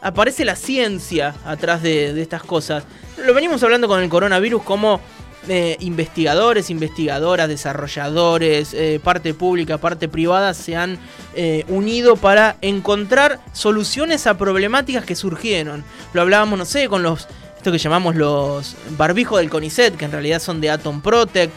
aparece 0.00 0.44
la 0.44 0.56
ciencia 0.56 1.34
atrás 1.44 1.82
de, 1.82 2.20
estas 2.20 2.42
cosas. 2.42 2.84
Lo 3.24 3.34
venimos 3.34 3.62
hablando 3.62 3.88
con 3.88 4.02
el 4.02 4.08
coronavirus 4.08 4.62
como 4.62 5.00
eh, 5.48 5.76
investigadores, 5.80 6.70
investigadoras, 6.70 7.48
desarrolladores, 7.48 8.74
eh, 8.74 9.00
parte 9.02 9.34
pública, 9.34 9.78
parte 9.78 10.08
privada 10.08 10.54
se 10.54 10.76
han 10.76 10.98
eh, 11.34 11.64
unido 11.68 12.16
para 12.16 12.56
encontrar 12.60 13.40
soluciones 13.52 14.26
a 14.26 14.36
problemáticas 14.36 15.04
que 15.04 15.14
surgieron. 15.14 15.84
Lo 16.12 16.22
hablábamos, 16.22 16.58
no 16.58 16.64
sé, 16.64 16.88
con 16.88 17.02
los 17.02 17.28
esto 17.58 17.72
que 17.72 17.78
llamamos 17.78 18.14
los 18.14 18.76
barbijos 18.96 19.40
del 19.40 19.50
CONICET, 19.50 19.96
que 19.96 20.04
en 20.04 20.12
realidad 20.12 20.40
son 20.40 20.60
de 20.60 20.70
Atom 20.70 21.00
Protect. 21.00 21.52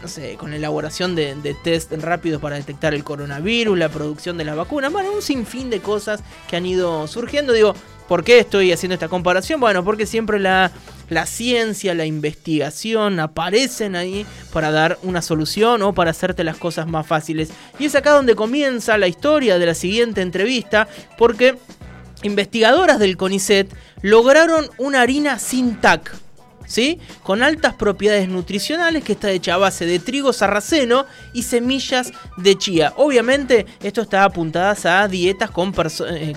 No 0.00 0.08
sé, 0.08 0.36
con 0.36 0.50
la 0.50 0.56
elaboración 0.56 1.14
de, 1.14 1.56
test 1.62 1.92
rápidos 1.92 2.40
para 2.40 2.56
detectar 2.56 2.94
el 2.94 3.04
coronavirus, 3.04 3.76
la 3.76 3.88
producción 3.88 4.38
de 4.38 4.44
la 4.44 4.54
vacuna, 4.54 4.88
bueno, 4.88 5.12
un 5.12 5.22
sinfín 5.22 5.70
de 5.70 5.80
cosas 5.80 6.20
que 6.48 6.56
han 6.56 6.66
ido 6.66 7.06
surgiendo. 7.06 7.52
Digo, 7.52 7.74
¿por 8.08 8.24
qué 8.24 8.38
estoy 8.38 8.72
haciendo 8.72 8.94
esta 8.94 9.08
comparación? 9.08 9.60
Bueno, 9.60 9.84
porque 9.84 10.06
siempre 10.06 10.38
la 10.38 10.70
la 11.08 11.26
ciencia, 11.26 11.94
la 11.94 12.06
investigación 12.06 13.20
aparecen 13.20 13.96
ahí 13.96 14.26
para 14.52 14.70
dar 14.70 14.98
una 15.02 15.22
solución 15.22 15.82
o 15.82 15.92
para 15.92 16.10
hacerte 16.10 16.44
las 16.44 16.56
cosas 16.56 16.86
más 16.86 17.06
fáciles. 17.06 17.50
Y 17.78 17.86
es 17.86 17.94
acá 17.94 18.12
donde 18.12 18.34
comienza 18.34 18.98
la 18.98 19.08
historia 19.08 19.58
de 19.58 19.66
la 19.66 19.74
siguiente 19.74 20.22
entrevista, 20.22 20.88
porque 21.18 21.56
investigadoras 22.22 22.98
del 22.98 23.16
CONICET 23.16 23.72
lograron 24.02 24.68
una 24.78 25.02
harina 25.02 25.38
sin 25.38 25.80
TAC. 25.80 26.23
¿Sí? 26.66 26.98
Con 27.22 27.42
altas 27.42 27.74
propiedades 27.74 28.28
nutricionales 28.28 29.04
que 29.04 29.12
está 29.12 29.30
hecha 29.30 29.54
a 29.54 29.58
base 29.58 29.86
de 29.86 29.98
trigo 29.98 30.32
sarraceno 30.32 31.06
y 31.32 31.42
semillas 31.42 32.12
de 32.36 32.56
chía. 32.56 32.92
Obviamente 32.96 33.66
esto 33.82 34.00
está 34.00 34.24
apuntadas 34.24 34.86
a 34.86 35.06
dietas 35.08 35.50
eh, 36.10 36.34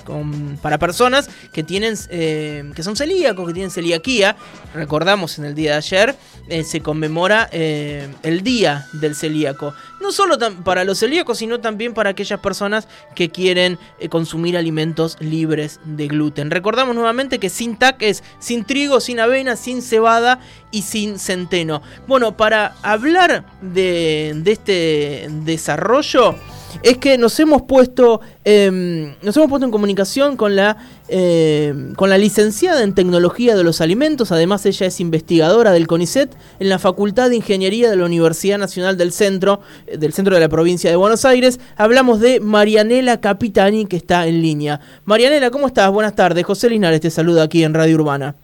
para 0.61 0.77
personas 0.77 1.29
que 1.53 1.63
tienen 1.63 1.95
eh, 2.09 2.71
que 2.75 2.83
son 2.83 2.95
celíacos, 2.95 3.47
que 3.47 3.53
tienen 3.53 3.71
celiaquía. 3.71 4.35
Recordamos 4.73 5.39
en 5.39 5.45
el 5.45 5.55
día 5.55 5.71
de 5.71 5.77
ayer 5.77 6.15
eh, 6.49 6.63
se 6.63 6.81
conmemora 6.81 7.49
el 7.51 8.41
día 8.43 8.87
del 8.93 9.15
celíaco. 9.15 9.73
No 10.01 10.11
solo 10.11 10.37
para 10.63 10.83
los 10.83 10.99
celíacos, 10.99 11.39
sino 11.39 11.59
también 11.59 11.93
para 11.93 12.11
aquellas 12.11 12.39
personas 12.39 12.87
que 13.15 13.29
quieren 13.29 13.77
consumir 14.09 14.57
alimentos 14.57 15.17
libres 15.19 15.79
de 15.83 16.07
gluten. 16.07 16.51
Recordamos 16.51 16.95
nuevamente 16.95 17.39
que 17.39 17.49
sin 17.49 17.77
TAC 17.77 18.01
es 18.03 18.23
sin 18.39 18.63
trigo, 18.63 18.99
sin 18.99 19.19
avena, 19.19 19.55
sin 19.55 19.81
cebada 19.81 20.39
y 20.71 20.83
sin 20.83 21.19
centeno. 21.19 21.81
Bueno, 22.07 22.37
para 22.37 22.75
hablar 22.81 23.45
de, 23.61 24.41
este 24.45 25.27
desarrollo 25.43 26.35
es 26.83 26.97
que 26.97 27.17
nos 27.17 27.39
hemos 27.39 27.63
puesto 27.63 28.21
em, 28.43 29.13
nos 29.21 29.35
hemos 29.37 29.49
puesto 29.49 29.65
en 29.65 29.71
comunicación 29.71 30.37
con 30.37 30.55
la 30.55 30.77
em, 31.07 31.93
con 31.95 32.09
la 32.09 32.17
licenciada 32.17 32.83
en 32.83 32.93
tecnología 32.93 33.55
de 33.55 33.63
los 33.63 33.81
alimentos. 33.81 34.31
Además 34.31 34.65
ella 34.65 34.87
es 34.87 34.99
investigadora 34.99 35.71
del 35.71 35.87
CONICET 35.87 36.35
en 36.59 36.69
la 36.69 36.79
Facultad 36.79 37.29
de 37.29 37.37
Ingeniería 37.37 37.89
de 37.89 37.95
la 37.95 38.05
Universidad 38.05 38.57
Nacional 38.57 38.97
del 38.97 39.11
Centro 39.11 39.61
eh, 39.87 39.97
del 39.97 40.13
Centro 40.13 40.35
de 40.35 40.41
la 40.41 40.49
Provincia 40.49 40.89
de 40.89 40.95
Buenos 40.95 41.25
Aires. 41.25 41.59
Hablamos 41.75 42.19
de 42.19 42.39
Marianela 42.39 43.19
Capitani 43.19 43.85
que 43.85 43.97
está 43.97 44.27
en 44.27 44.41
línea. 44.41 44.79
Marianela 45.05 45.51
cómo 45.51 45.67
estás 45.67 45.89
buenas 45.91 46.15
tardes. 46.15 46.45
José 46.45 46.69
Linares 46.69 47.01
te 47.01 47.09
saluda 47.09 47.43
aquí 47.43 47.63
en 47.63 47.73
Radio 47.73 47.95
Urbana. 47.95 48.35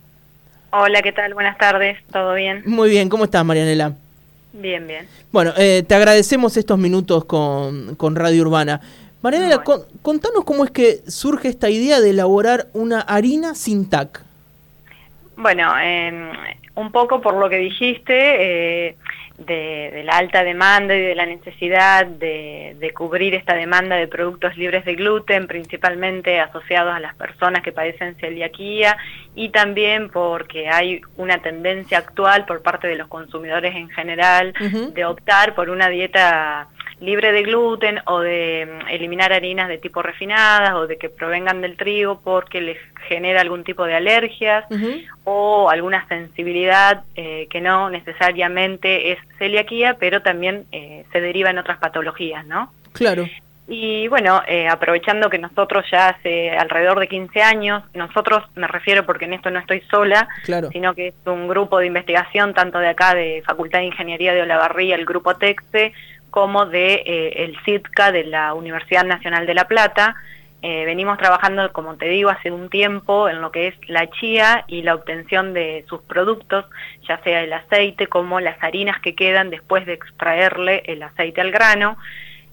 Hola, 0.72 1.04
¿qué 1.04 1.12
tal? 1.12 1.36
Buenas 1.36 1.58
tardes, 1.60 2.00
¿todo 2.12 2.34
bien? 2.34 2.63
Muy 2.66 2.90
bien, 2.90 3.08
¿cómo 3.08 3.25
estás, 3.25 3.46
Marianela? 3.46 3.94
Bien, 4.53 4.86
bien. 4.86 5.07
Bueno, 5.31 5.51
eh, 5.57 5.83
te 5.88 5.95
agradecemos 5.95 6.55
estos 6.57 6.77
minutos 6.77 7.25
con, 7.25 8.15
Radio 8.15 8.43
Urbana. 8.43 8.79
Marianela, 9.24 9.63
contanos 10.01 10.43
cómo 10.45 10.63
es 10.63 10.72
que 10.72 11.01
surge 11.07 11.48
esta 11.48 11.69
idea 11.69 12.00
de 12.01 12.12
elaborar 12.12 12.67
una 12.74 13.01
harina 13.01 13.55
sin 13.55 13.89
TAC. 13.89 14.24
Bueno, 15.36 15.74
un 16.75 16.91
poco 16.91 17.19
por 17.22 17.36
lo 17.36 17.50
que 17.50 17.57
dijiste, 17.57 18.89
eh, 18.89 18.95
de, 19.46 20.02
la 20.06 20.18
alta 20.18 20.44
demanda 20.44 20.96
y 20.96 21.02
de 21.02 21.16
la 21.16 21.26
necesidad 21.26 22.06
de, 22.06 22.92
cubrir 22.94 23.34
esta 23.34 23.56
demanda 23.56 23.96
de 23.96 24.08
productos 24.08 24.56
libres 24.58 24.86
de 24.86 24.96
gluten, 24.96 25.48
principalmente 25.48 26.40
asociados 26.40 26.94
a 26.94 27.00
las 27.00 27.16
personas 27.16 27.64
que 27.64 27.72
padecen 27.72 28.16
celiaquía 28.20 28.98
y 29.36 29.50
también 29.50 30.10
porque 30.10 30.70
hay 30.70 31.02
una 31.18 31.40
tendencia 31.40 31.98
actual 31.98 32.46
por 32.46 32.62
parte 32.62 32.88
de 32.88 32.96
los 32.96 33.08
consumidores 33.08 33.76
en 33.76 33.90
general 33.90 34.54
de 34.94 35.06
optar 35.06 35.56
por 35.56 35.70
una 35.70 35.90
dieta 35.90 36.68
libre 37.03 37.33
de 37.33 37.43
gluten 37.43 38.00
o 38.05 38.22
de 38.22 38.65
mm, 38.65 38.88
eliminar 38.89 39.33
harinas 39.33 39.67
de 39.67 39.77
tipo 39.77 40.01
refinadas 40.01 40.74
o 40.74 40.88
de 40.88 40.98
que 40.98 41.10
provengan 41.10 41.62
del 41.62 41.75
trigo 41.75 42.22
porque 42.22 42.62
les 42.62 42.77
genera 43.07 43.41
algún 43.41 43.63
tipo 43.63 43.86
de 43.86 43.95
alergias 43.95 44.65
o 45.25 45.69
alguna 45.69 46.07
sensibilidad 46.07 47.03
eh, 47.15 47.48
que 47.50 47.60
no 47.60 47.89
necesariamente 47.89 49.12
es 49.12 49.19
celiaquía, 49.38 49.98
pero 50.00 50.22
también 50.22 50.65
eh, 50.72 51.05
se 51.12 51.19
deriva 51.19 51.50
en 51.50 51.57
otras 51.57 51.77
patologías, 51.79 52.45
¿no? 52.45 52.72
Claro. 52.93 53.27
Y 53.67 54.07
bueno, 54.10 54.41
eh, 54.48 54.67
aprovechando 54.67 55.29
que 55.29 55.39
nosotros 55.39 55.86
ya 55.89 56.10
hace 56.10 56.51
alrededor 56.51 57.00
de 57.00 57.07
15 57.07 57.41
años, 57.41 57.83
nosotros 57.93 58.43
me 58.55 58.67
refiero 58.67 59.05
porque 59.05 59.25
en 59.25 59.33
esto 59.33 59.50
no 59.51 59.60
estoy 59.60 59.81
sola, 59.89 60.27
sino 60.72 60.93
que 60.93 61.07
es 61.07 61.13
un 61.25 61.48
grupo 61.48 61.79
de 61.79 61.88
investigación 61.88 62.53
tanto 62.53 62.79
de 62.79 62.89
acá 62.89 63.15
de 63.15 63.41
Facultad 63.45 63.79
de 63.79 63.86
Ingeniería 63.86 64.33
de 64.33 64.41
Olavarría, 64.41 64.95
el 64.95 65.05
grupo 65.05 65.36
TEXE, 65.36 65.93
como 66.34 66.66
de 66.66 67.04
eh, 67.06 67.44
el 67.44 67.56
CITCA 67.63 68.12
de 68.12 68.24
la 68.24 68.56
Universidad 68.56 69.06
Nacional 69.06 69.46
de 69.46 69.54
La 69.54 69.68
Plata. 69.68 70.16
Eh, 70.63 70.84
venimos 70.84 71.20
trabajando, 71.20 71.72
como 71.74 71.96
te 71.96 72.08
digo, 72.08 72.32
hace 72.32 72.50
un 72.50 72.72
tiempo 72.72 73.30
en 73.30 73.40
lo 73.40 73.52
que 73.52 73.68
es 73.68 73.75
la 73.88 74.10
chía 74.10 74.66
y 74.68 74.82
la 74.82 74.96
obtención 74.96 75.54
de 75.54 75.86
sus 75.88 76.02
productos, 76.02 76.66
ya 77.08 77.20
sea 77.20 77.44
el 77.44 77.54
aceite 77.54 78.08
como 78.08 78.40
las 78.40 78.58
harinas 78.63 79.00
que 79.00 79.13
quedan 79.13 79.52
después 79.52 79.86
de 79.86 79.94
extraerle 79.94 80.82
el 80.88 81.04
aceite 81.04 81.40
al 81.40 81.52
grano. 81.52 81.98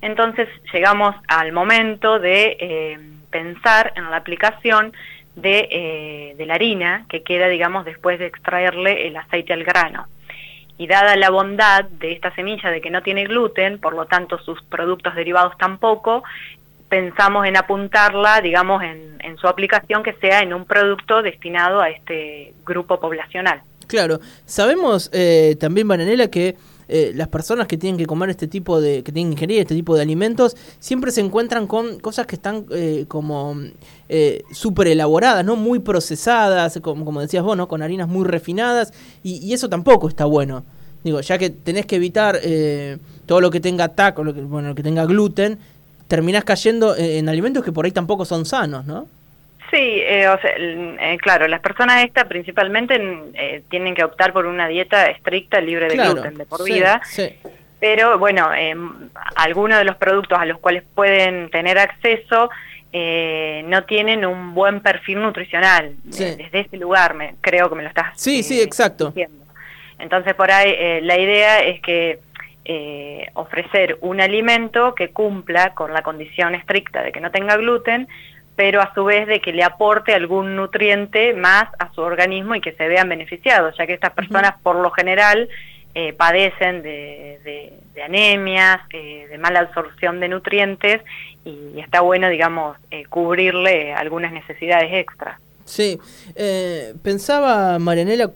Entonces 0.03 0.47
llegamos 0.75 1.17
al 1.27 1.53
momento 1.53 2.19
de 2.19 2.59
eh, 2.61 2.99
pensar 3.31 3.95
en 3.97 4.11
la 4.11 4.17
aplicación 4.19 4.93
de, 5.37 6.35
de 6.37 6.45
la 6.45 6.55
harina 6.55 7.07
que 7.09 7.23
queda, 7.23 7.49
digamos, 7.49 7.87
después 7.87 8.19
de 8.19 8.27
extraerle 8.27 9.07
el 9.07 9.17
aceite 9.17 9.55
al 9.55 9.65
grano 9.65 10.07
y 10.81 10.87
dada 10.87 11.15
la 11.15 11.29
bondad 11.29 11.85
de 11.85 12.13
esta 12.13 12.35
semilla 12.35 12.71
de 12.71 12.81
que 12.81 12.89
no 12.89 13.03
tiene 13.03 13.25
gluten, 13.25 13.79
por 13.79 13.93
lo 13.93 14.07
tanto 14.07 14.39
sus 14.39 14.63
productos 14.63 15.15
derivados 15.15 15.53
tampoco, 15.59 16.25
pensamos 16.89 17.47
en 17.47 17.59
apuntarla, 17.59 18.41
digamos, 18.41 18.83
en, 18.83 19.11
su 19.39 19.47
aplicación 19.47 20.03
que 20.03 20.15
sea 20.15 20.41
en 20.41 20.55
un 20.55 20.65
producto 20.65 21.21
destinado 21.21 21.83
a 21.83 21.91
este 21.91 22.55
grupo 22.65 22.99
poblacional. 22.99 23.61
Claro, 23.89 24.21
sabemos 24.47 25.11
eh, 25.13 25.55
también, 25.61 25.87
Bananela, 25.87 26.29
que 26.29 26.57
eh, 26.93 27.13
las 27.15 27.29
personas 27.29 27.69
que 27.69 27.79
tienen 27.79 27.97
que 27.97 28.05
comer 28.05 28.31
este 28.31 28.49
tipo 28.49 28.81
de, 28.81 29.05
que 29.05 29.13
tienen 29.13 29.31
que 29.31 29.35
ingerir 29.37 29.61
este 29.61 29.77
tipo 29.77 29.95
de 29.95 30.03
alimentos, 30.03 30.57
siempre 30.81 31.13
se 31.13 31.21
encuentran 31.21 31.69
con 31.69 32.01
cosas 32.01 32.27
que 32.27 32.35
están 32.35 32.67
eh, 32.73 33.05
como 33.07 33.55
eh, 34.09 34.43
súper 34.51 34.89
elaboradas, 34.89 35.45
¿no? 35.45 35.55
Muy 35.55 35.79
procesadas, 35.79 36.81
como, 36.83 37.05
como 37.05 37.21
decías 37.21 37.45
vos, 37.45 37.57
¿no? 37.57 37.69
Con 37.69 37.83
harinas 37.83 38.09
muy 38.09 38.25
refinadas, 38.25 38.93
y, 39.23 39.53
eso 39.53 39.69
tampoco 39.69 40.09
está 40.09 40.25
bueno. 40.25 40.65
Digo, 41.05 41.21
ya 41.21 41.39
que 41.39 41.51
tenés 41.51 41.87
que 41.87 41.95
evitar 41.95 42.41
eh, 42.43 42.99
todo 43.25 43.41
lo 43.41 43.53
que 43.53 43.61
tenga 43.61 43.89
TAC 43.89 44.19
o 44.19 44.25
lo 44.25 44.35
que, 44.35 44.41
bueno, 44.41 44.71
lo 44.71 44.75
que 44.75 44.83
tenga 44.83 45.07
gluten, 45.07 45.59
terminás 46.09 46.43
cayendo 46.43 46.97
en 46.97 47.29
alimentos 47.29 47.65
que 47.65 47.71
por 47.71 47.85
ahí 47.85 47.93
tampoco 47.93 48.25
son 48.25 48.45
sanos, 48.45 48.85
¿no? 48.85 49.07
Sí, 49.71 50.03
eh, 50.03 50.29
o 50.29 50.41
sea, 50.41 50.51
eh, 50.57 51.17
claro, 51.21 51.47
las 51.47 51.61
personas 51.61 52.03
estas 52.03 52.25
principalmente 52.25 53.01
eh, 53.35 53.63
tienen 53.71 53.95
que 53.95 54.03
optar 54.03 54.33
por 54.33 54.47
una 54.47 54.67
dieta 54.67 55.07
estricta, 55.07 55.61
libre 55.61 55.89
de 55.89 55.97
gluten 55.97 56.35
de 56.35 56.45
por 56.45 56.65
vida. 56.65 57.01
Pero 57.79 58.19
bueno, 58.19 58.51
algunos 59.37 59.79
de 59.79 59.85
los 59.85 59.97
productos 59.97 60.39
a 60.39 60.45
los 60.45 60.59
cuales 60.59 60.83
pueden 60.95 61.49
tener 61.51 61.79
acceso 61.79 62.51
no 62.93 63.85
tienen 63.85 64.27
un 64.27 64.53
buen 64.55 64.81
perfil 64.81 65.23
nutricional. 65.23 65.95
Desde 66.05 66.61
ese 66.61 66.77
lugar 66.77 67.15
me, 67.15 67.37
creo 67.41 67.71
que 67.71 67.77
me 67.77 67.83
lo 67.83 67.89
estás 67.89 68.21
Sí, 68.21 68.43
sí, 68.43 68.61
exacto. 68.61 69.07
Diciendo. 69.07 69.47
Entonces 69.99 70.35
por 70.35 70.51
ahí 70.51 71.01
la 71.01 71.17
idea 71.17 71.63
es 71.63 71.81
que 71.81 72.19
ofrecer 73.33 73.97
un 74.03 74.21
alimento 74.21 74.95
que 74.95 75.09
cumpla 75.09 75.73
con 75.73 75.95
la 75.95 76.03
condición 76.03 76.55
estricta 76.55 77.03
de 77.03 77.13
que 77.13 77.21
no 77.21 77.31
tenga 77.31 77.57
gluten, 77.57 78.09
pero 78.61 78.83
a 78.83 78.93
su 78.93 79.05
vez 79.05 79.27
de 79.27 79.41
que 79.41 79.55
le 79.55 79.65
aporte 79.65 80.13
algún 80.13 80.55
nutriente 80.55 81.33
más 81.33 81.65
a 81.79 81.91
su 81.95 82.03
organismo 82.03 82.55
y 82.55 82.61
que 82.61 82.73
se 82.73 82.89
vean 82.89 83.09
beneficiados, 83.09 83.75
ya 83.79 83.87
que 83.87 83.95
estas 83.95 84.13
personas 84.13 84.53
por 84.63 84.77
lo 84.77 84.91
general 84.91 85.49
eh, 85.95 86.13
padecen 86.13 86.83
de, 86.83 87.73
anemias, 88.05 88.81
eh, 88.93 89.29
de 89.31 89.39
mala 89.39 89.61
absorción 89.61 90.21
de 90.21 90.29
nutrientes 90.29 91.01
y 91.43 91.81
está 91.81 92.03
bueno, 92.03 92.29
digamos, 92.29 92.77
eh, 92.91 93.05
cubrirle 93.09 93.95
algunas 93.95 94.31
necesidades 94.31 94.93
extras. 94.93 95.41
Sí, 95.65 95.99
pensaba 97.03 97.79
Marianela 97.79 98.31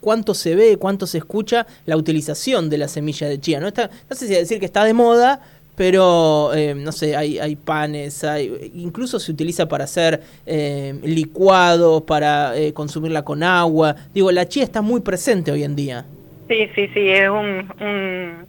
cuánto 0.00 0.32
se 0.32 0.54
ve, 0.54 0.78
cuánto 0.78 1.06
se 1.06 1.18
escucha 1.18 1.66
la 1.84 1.98
utilización 1.98 2.70
de 2.70 2.78
la 2.78 2.88
semilla 2.88 3.28
de 3.28 3.40
chía. 3.40 3.60
No, 3.60 3.68
está, 3.68 3.90
no 4.08 4.16
sé 4.16 4.26
si 4.26 4.34
decir 4.34 4.58
que 4.58 4.66
está 4.66 4.84
de 4.84 4.94
moda, 4.94 5.42
pero 5.76 6.52
eh, 6.54 6.74
no 6.74 6.90
sé, 6.90 7.16
hay, 7.16 7.38
hay 7.38 7.54
panes, 7.54 8.24
hay, 8.24 8.72
incluso 8.74 9.20
se 9.20 9.30
utiliza 9.30 9.68
para 9.68 9.84
hacer 9.84 10.22
eh, 10.46 10.98
licuados, 11.02 12.02
para 12.02 12.56
eh, 12.56 12.72
consumirla 12.72 13.22
con 13.22 13.42
agua. 13.42 13.94
Digo, 14.14 14.32
la 14.32 14.48
chía 14.48 14.64
está 14.64 14.82
muy 14.82 15.02
presente 15.02 15.52
hoy 15.52 15.62
en 15.64 15.76
día. 15.76 16.06
Sí, 16.48 16.68
sí, 16.74 16.88
sí, 16.94 17.08
es 17.10 17.28
un, 17.28 17.68
un, 17.80 18.46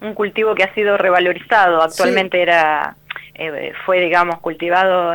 un 0.00 0.14
cultivo 0.14 0.54
que 0.54 0.62
ha 0.62 0.74
sido 0.74 0.96
revalorizado. 0.96 1.82
Actualmente 1.82 2.40
era 2.40 2.96
eh, 3.42 3.72
fue, 3.86 4.00
digamos, 4.00 4.38
cultivado 4.40 5.14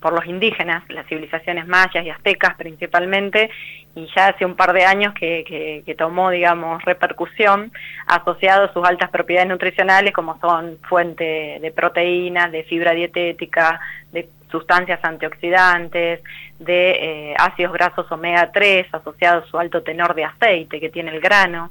por 0.00 0.12
los 0.12 0.26
indígenas, 0.26 0.82
las 0.90 1.06
civilizaciones 1.06 1.66
mayas 1.66 2.04
y 2.04 2.10
aztecas 2.10 2.54
principalmente, 2.56 3.48
y 3.94 4.06
ya 4.14 4.28
hace 4.28 4.44
un 4.44 4.54
par 4.54 4.74
de 4.74 4.84
años 4.84 5.14
que, 5.14 5.94
tomó, 5.96 6.28
digamos, 6.28 6.84
repercusión 6.84 7.72
asociado 8.06 8.66
a 8.66 8.72
sus 8.74 8.86
altas 8.86 9.08
propiedades 9.08 9.48
nutricionales 9.48 10.12
como 10.12 10.38
son 10.40 10.76
fuente 10.82 11.58
de 11.62 11.72
proteínas, 11.72 12.52
de 12.52 12.64
fibra 12.64 12.92
dietética, 12.92 13.80
de 14.12 14.28
sustancias 14.50 15.00
antioxidantes, 15.02 16.20
de 16.58 16.90
eh, 16.90 17.34
ácidos 17.38 17.72
grasos 17.72 18.12
omega 18.12 18.52
3 18.52 18.92
asociados 18.92 19.44
a 19.44 19.50
su 19.50 19.58
alto 19.58 19.82
tenor 19.82 20.14
de 20.14 20.24
aceite 20.24 20.80
que 20.80 20.90
tiene 20.90 21.12
el 21.12 21.20
grano, 21.20 21.70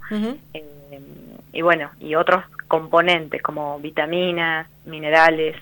eh, 0.55 0.63
y 1.53 1.62
bueno, 1.62 1.91
y 2.00 2.15
otros 2.15 2.43
componentes 2.67 3.41
como 3.41 3.79
vitaminas, 3.79 4.67
minerales, 4.86 5.55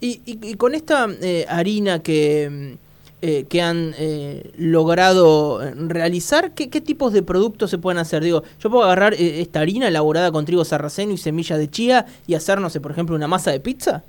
y, 0.00 0.56
con 0.56 0.74
esta 0.74 1.06
eh, 1.22 1.46
harina 1.48 2.02
que, 2.02 2.76
eh, 3.22 3.46
que 3.48 3.62
han 3.62 3.94
eh, 3.98 4.50
logrado 4.58 5.60
realizar, 5.88 6.52
¿qué, 6.52 6.66
tipos 6.68 7.12
de 7.12 7.22
productos 7.22 7.70
se 7.70 7.78
pueden 7.78 7.98
hacer? 7.98 8.22
Digo, 8.22 8.42
yo 8.60 8.70
puedo 8.70 8.84
agarrar 8.84 9.14
esta 9.14 9.60
harina 9.60 9.88
elaborada 9.88 10.30
con 10.30 10.44
trigo 10.44 10.64
sarraceno 10.64 11.12
y 11.12 11.16
semillas 11.16 11.58
de 11.58 11.70
chía 11.70 12.06
y 12.26 12.34
hacer, 12.34 12.60
no 12.60 12.68
sé, 12.68 12.80
por 12.80 12.92
ejemplo, 12.92 13.16
una 13.16 13.26
masa 13.26 13.52
de 13.52 13.60
pizza. 13.60 14.02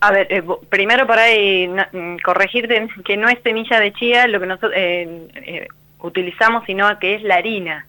A 0.00 0.10
ver, 0.10 0.44
primero 0.68 1.06
para 1.06 1.28
mm, 1.28 2.16
corregirte 2.24 2.88
que 3.04 3.16
no 3.16 3.28
es 3.28 3.38
semilla 3.42 3.80
de 3.80 3.92
chía 3.92 4.26
lo 4.26 4.40
que 4.40 4.46
nosotros 4.46 4.72
utilizamos, 6.00 6.64
sino 6.66 6.98
que 6.98 7.14
es 7.14 7.22
la 7.22 7.36
harina. 7.36 7.86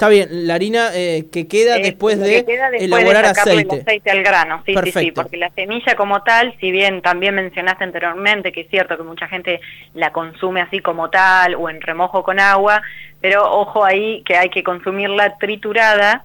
Está 0.00 0.08
bien, 0.08 0.46
la 0.46 0.54
harina 0.54 0.92
eh, 0.94 1.26
que 1.30 1.46
queda 1.46 1.76
después 1.76 2.18
de 2.18 2.38
elaborar 2.78 3.26
aceite. 3.26 3.74
El 3.74 3.80
aceite 3.82 4.10
al 4.10 4.22
grano, 4.22 4.62
sí, 4.64 4.74
sí, 4.84 4.92
sí, 4.92 5.12
porque 5.12 5.36
la 5.36 5.50
semilla 5.50 5.94
como 5.94 6.22
tal, 6.22 6.56
si 6.58 6.70
bien 6.72 7.02
también 7.02 7.34
mencionaste 7.34 7.84
anteriormente 7.84 8.50
que 8.50 8.62
es 8.62 8.70
cierto 8.70 8.96
que 8.96 9.02
mucha 9.02 9.28
gente 9.28 9.60
la 9.92 10.10
consume 10.10 10.62
así 10.62 10.78
como 10.80 11.10
tal 11.10 11.54
o 11.54 11.68
en 11.68 11.82
remojo 11.82 12.22
con 12.22 12.40
agua, 12.40 12.80
pero 13.20 13.42
ojo 13.52 13.84
ahí 13.84 14.22
que 14.22 14.38
hay 14.38 14.48
que 14.48 14.62
consumirla 14.62 15.36
triturada 15.36 16.24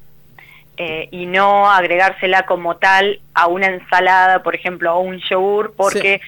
eh, 0.78 1.10
y 1.12 1.26
no 1.26 1.70
agregársela 1.70 2.46
como 2.46 2.78
tal 2.78 3.20
a 3.34 3.48
una 3.48 3.68
ensalada, 3.68 4.42
por 4.42 4.56
ejemplo, 4.56 4.96
o 4.96 5.02
un 5.02 5.20
yogur, 5.20 5.74
porque 5.76 6.22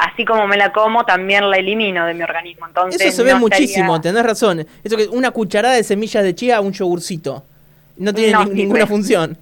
así 0.00 0.24
como 0.24 0.46
me 0.46 0.56
la 0.56 0.72
como, 0.72 1.04
también 1.04 1.48
la 1.50 1.56
elimino 1.56 2.06
de 2.06 2.14
mi 2.14 2.22
organismo. 2.22 2.66
Entonces, 2.66 3.00
Eso 3.00 3.18
se 3.18 3.22
ve 3.22 3.34
muchísimo, 3.34 4.00
tenés 4.00 4.24
razón. 4.24 4.66
Eso 4.82 4.96
que 4.96 5.06
una 5.08 5.30
cucharada 5.30 5.74
de 5.74 5.84
semillas 5.84 6.24
de 6.24 6.34
chía 6.34 6.56
a 6.56 6.60
un 6.60 6.72
yogurcito. 6.72 7.44
No 7.96 8.14
tiene 8.14 8.44
ninguna 8.46 8.86
función. 8.86 9.36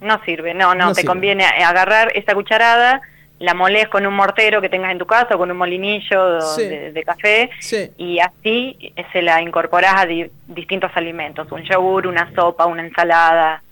No 0.00 0.22
sirve, 0.24 0.54
no, 0.54 0.74
no, 0.74 0.92
te 0.92 1.04
conviene 1.04 1.44
agarrar 1.44 2.12
esa 2.14 2.32
cucharada, 2.32 3.02
la 3.40 3.52
molés 3.52 3.88
con 3.88 4.06
un 4.06 4.14
mortero 4.14 4.60
que 4.60 4.68
tengas 4.68 4.92
en 4.92 4.98
tu 4.98 5.06
casa 5.06 5.34
o 5.34 5.38
con 5.38 5.50
un 5.50 5.56
molinillo 5.56 6.56
de, 6.56 7.02
café 7.04 7.50
y 7.98 8.18
así 8.20 8.92
se 9.12 9.22
la 9.22 9.42
incorporás 9.42 10.02
a 10.02 10.06
distintos 10.06 10.90
alimentos, 10.94 11.50
un 11.50 11.62
yogur, 11.62 12.06
una 12.06 12.32
sopa, 12.34 12.66
una 12.66 12.84
ensalada. 12.86 13.62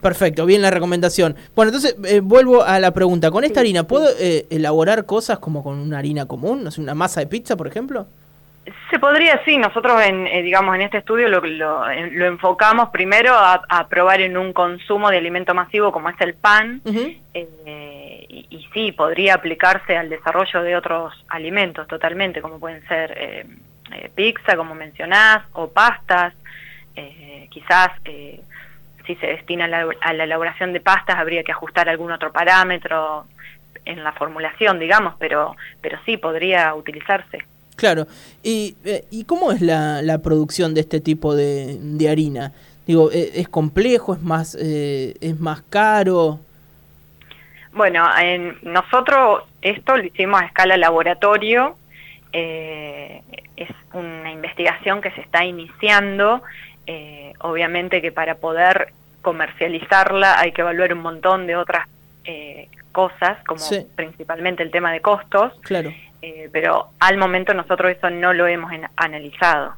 Perfecto, 0.00 0.46
bien 0.46 0.62
la 0.62 0.70
recomendación. 0.70 1.36
Bueno, 1.56 1.70
entonces 1.70 1.96
eh, 2.04 2.20
vuelvo 2.20 2.62
a 2.62 2.78
la 2.78 2.92
pregunta. 2.92 3.30
¿Con 3.30 3.44
esta 3.44 3.60
harina 3.60 3.84
puedo 3.84 4.08
eh, 4.18 4.46
elaborar 4.50 5.06
cosas 5.06 5.38
como 5.38 5.62
con 5.62 5.78
una 5.78 5.98
harina 5.98 6.26
común? 6.26 6.64
¿No 6.64 6.70
una 6.78 6.94
masa 6.94 7.20
de 7.20 7.26
pizza, 7.26 7.56
por 7.56 7.66
ejemplo? 7.66 8.06
Se 8.90 8.98
podría, 8.98 9.42
sí. 9.44 9.56
Nosotros, 9.58 10.00
en, 10.02 10.26
eh, 10.26 10.42
digamos, 10.42 10.74
en 10.76 10.82
este 10.82 10.98
estudio 10.98 11.28
lo, 11.28 11.40
lo, 11.40 11.84
lo 12.12 12.26
enfocamos 12.26 12.90
primero 12.90 13.32
a, 13.34 13.86
probar 13.88 14.20
en 14.20 14.36
un 14.36 14.52
consumo 14.52 15.10
de 15.10 15.16
alimento 15.16 15.54
masivo 15.54 15.90
como 15.90 16.10
es 16.10 16.20
el 16.20 16.34
pan. 16.34 16.80
y, 16.84 18.46
y, 18.50 18.68
sí, 18.72 18.92
podría 18.92 19.34
aplicarse 19.34 19.96
al 19.96 20.08
desarrollo 20.08 20.62
de 20.62 20.76
otros 20.76 21.12
alimentos 21.28 21.88
totalmente, 21.88 22.40
como 22.40 22.60
pueden 22.60 22.86
ser 22.86 23.46
pizza, 24.14 24.56
como 24.56 24.74
mencionás, 24.74 25.44
o 25.54 25.68
pastas. 25.68 26.34
quizás 27.50 27.90
si 29.08 29.16
se 29.16 29.26
destina 29.26 29.64
a 29.64 30.12
la, 30.12 30.24
elaboración 30.24 30.72
de 30.72 30.80
pastas 30.80 31.16
habría 31.16 31.42
que 31.42 31.50
ajustar 31.50 31.88
algún 31.88 32.12
otro 32.12 32.30
parámetro 32.30 33.24
en 33.86 34.04
la 34.04 34.12
formulación, 34.12 34.78
digamos, 34.78 35.14
pero, 35.18 35.56
pero 35.80 35.98
sí 36.04 36.18
podría 36.18 36.74
utilizarse. 36.74 37.38
Claro. 37.74 38.06
¿Y, 38.42 38.76
eh, 38.84 39.06
¿y 39.10 39.24
cómo 39.24 39.50
es 39.50 39.62
la, 39.62 40.02
la, 40.02 40.18
producción 40.18 40.74
de 40.74 40.82
este 40.82 41.00
tipo 41.00 41.34
de, 41.34 41.78
de 41.80 42.10
harina? 42.10 42.52
Digo, 42.86 43.10
¿e, 43.10 43.40
¿es 43.40 43.48
complejo? 43.48 44.12
¿Es 44.12 44.20
más, 44.20 44.56
eh, 44.60 45.14
es 45.20 45.40
más 45.40 45.62
caro? 45.62 46.40
Bueno, 47.72 48.06
en, 48.20 48.58
nosotros 48.62 49.44
esto 49.62 49.96
lo 49.96 50.04
hicimos 50.04 50.42
a 50.42 50.44
escala 50.44 50.76
laboratorio. 50.76 51.76
Eh, 52.32 53.22
es 53.56 53.70
una 53.94 54.30
investigación 54.30 55.00
que 55.00 55.10
se 55.12 55.22
está 55.22 55.44
iniciando. 55.44 56.42
Obviamente 57.40 58.00
que 58.00 58.12
para 58.12 58.36
poder 58.36 58.92
comercializarla 59.22 60.38
hay 60.40 60.52
que 60.52 60.62
evaluar 60.62 60.92
un 60.92 61.00
montón 61.00 61.46
de 61.46 61.56
otras 61.56 61.86
eh, 62.24 62.68
cosas, 62.92 63.38
como 63.46 63.62
principalmente 63.94 64.62
el 64.62 64.70
tema 64.70 64.92
de 64.92 65.00
costos. 65.00 65.52
Claro. 65.62 65.92
Eh, 66.22 66.48
pero 66.52 66.88
al 66.98 67.16
momento 67.16 67.54
nosotros 67.54 67.94
eso 67.96 68.10
no 68.10 68.32
lo 68.32 68.46
hemos 68.46 68.72
analizado. 68.96 69.74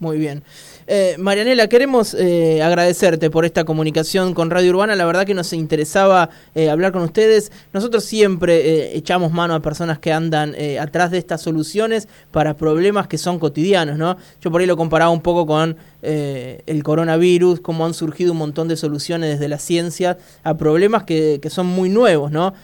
Muy 0.00 0.18
bien. 0.18 0.44
Eh, 0.86 1.16
Marianela, 1.18 1.68
queremos 1.68 2.14
eh, 2.14 2.62
agradecerte 2.62 3.30
por 3.30 3.44
esta 3.44 3.64
comunicación 3.64 4.32
con 4.32 4.48
Radio 4.48 4.70
Urbana. 4.70 4.94
La 4.94 5.04
verdad 5.04 5.26
que 5.26 5.34
nos 5.34 5.52
interesaba 5.52 6.30
eh, 6.54 6.70
hablar 6.70 6.92
con 6.92 7.02
ustedes. 7.02 7.50
Nosotros 7.72 8.04
siempre 8.04 8.96
echamos 8.96 9.32
mano 9.32 9.54
a 9.54 9.60
personas 9.60 9.98
que 9.98 10.12
andan 10.12 10.54
atrás 10.80 11.10
de 11.10 11.18
estas 11.18 11.42
soluciones 11.42 12.08
para 12.30 12.54
problemas 12.54 13.08
que 13.08 13.18
son 13.18 13.40
cotidianos, 13.40 13.98
¿no? 13.98 14.16
Yo 14.40 14.52
por 14.52 14.60
ahí 14.60 14.66
lo 14.66 14.76
comparaba 14.76 15.10
un 15.10 15.20
poco 15.20 15.46
con 15.46 15.76
el 16.02 16.82
coronavirus, 16.82 17.60
cómo 17.60 17.84
han 17.84 17.94
surgido 17.94 18.32
un 18.32 18.38
montón 18.38 18.68
de 18.68 18.76
soluciones 18.76 19.30
desde 19.30 19.48
la 19.48 19.58
ciencia 19.58 20.18
a 20.44 20.56
problemas 20.56 21.02
que, 21.04 21.40
son 21.48 21.66
muy 21.66 21.88
nuevos, 21.88 22.30
¿no? 22.30 22.54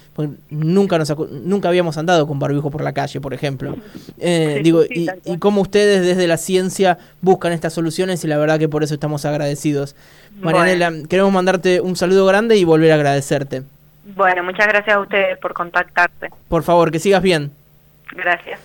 nunca, 0.51 0.99
nos, 0.99 1.13
nunca 1.31 1.69
habíamos 1.69 1.97
andado 1.99 2.27
con 2.27 2.39
barbijo 2.39 2.71
por 2.71 2.83
la 2.83 2.93
calle, 2.93 3.21
por 3.21 3.35
ejemplo. 3.35 3.77
digo, 4.63 4.85
y, 4.85 5.09
y 5.25 5.39
cómo 5.39 5.63
ustedes 5.63 6.05
desde 6.05 6.27
la 6.27 6.37
ciencia 6.37 6.99
buscan 7.23 7.53
estas 7.53 7.73
soluciones 7.73 8.23
y 8.25 8.29
la 8.29 8.37
verdad 8.37 8.59
que 8.59 8.69
por 8.69 8.85
eso 8.85 8.95
estamos 8.95 9.25
agradecidos. 9.25 9.97
Marianela, 10.41 10.93
queremos 11.09 11.33
mandarte 11.33 11.81
un 11.81 11.97
saludo 11.97 12.27
grande 12.27 12.57
y 12.57 12.65
volver 12.65 12.93
a 12.93 12.97
agradecerte. 12.97 13.63
Bueno, 14.05 14.43
muchas 14.43 14.67
gracias 14.67 14.97
a 14.97 15.01
ustedes 15.01 15.39
por 15.39 15.55
contactarte. 15.55 16.31
Por 16.49 16.63
favor, 16.63 16.91
que 16.91 16.99
sigas 16.99 17.23
bien. 17.23 17.51
Gracias. 18.13 18.61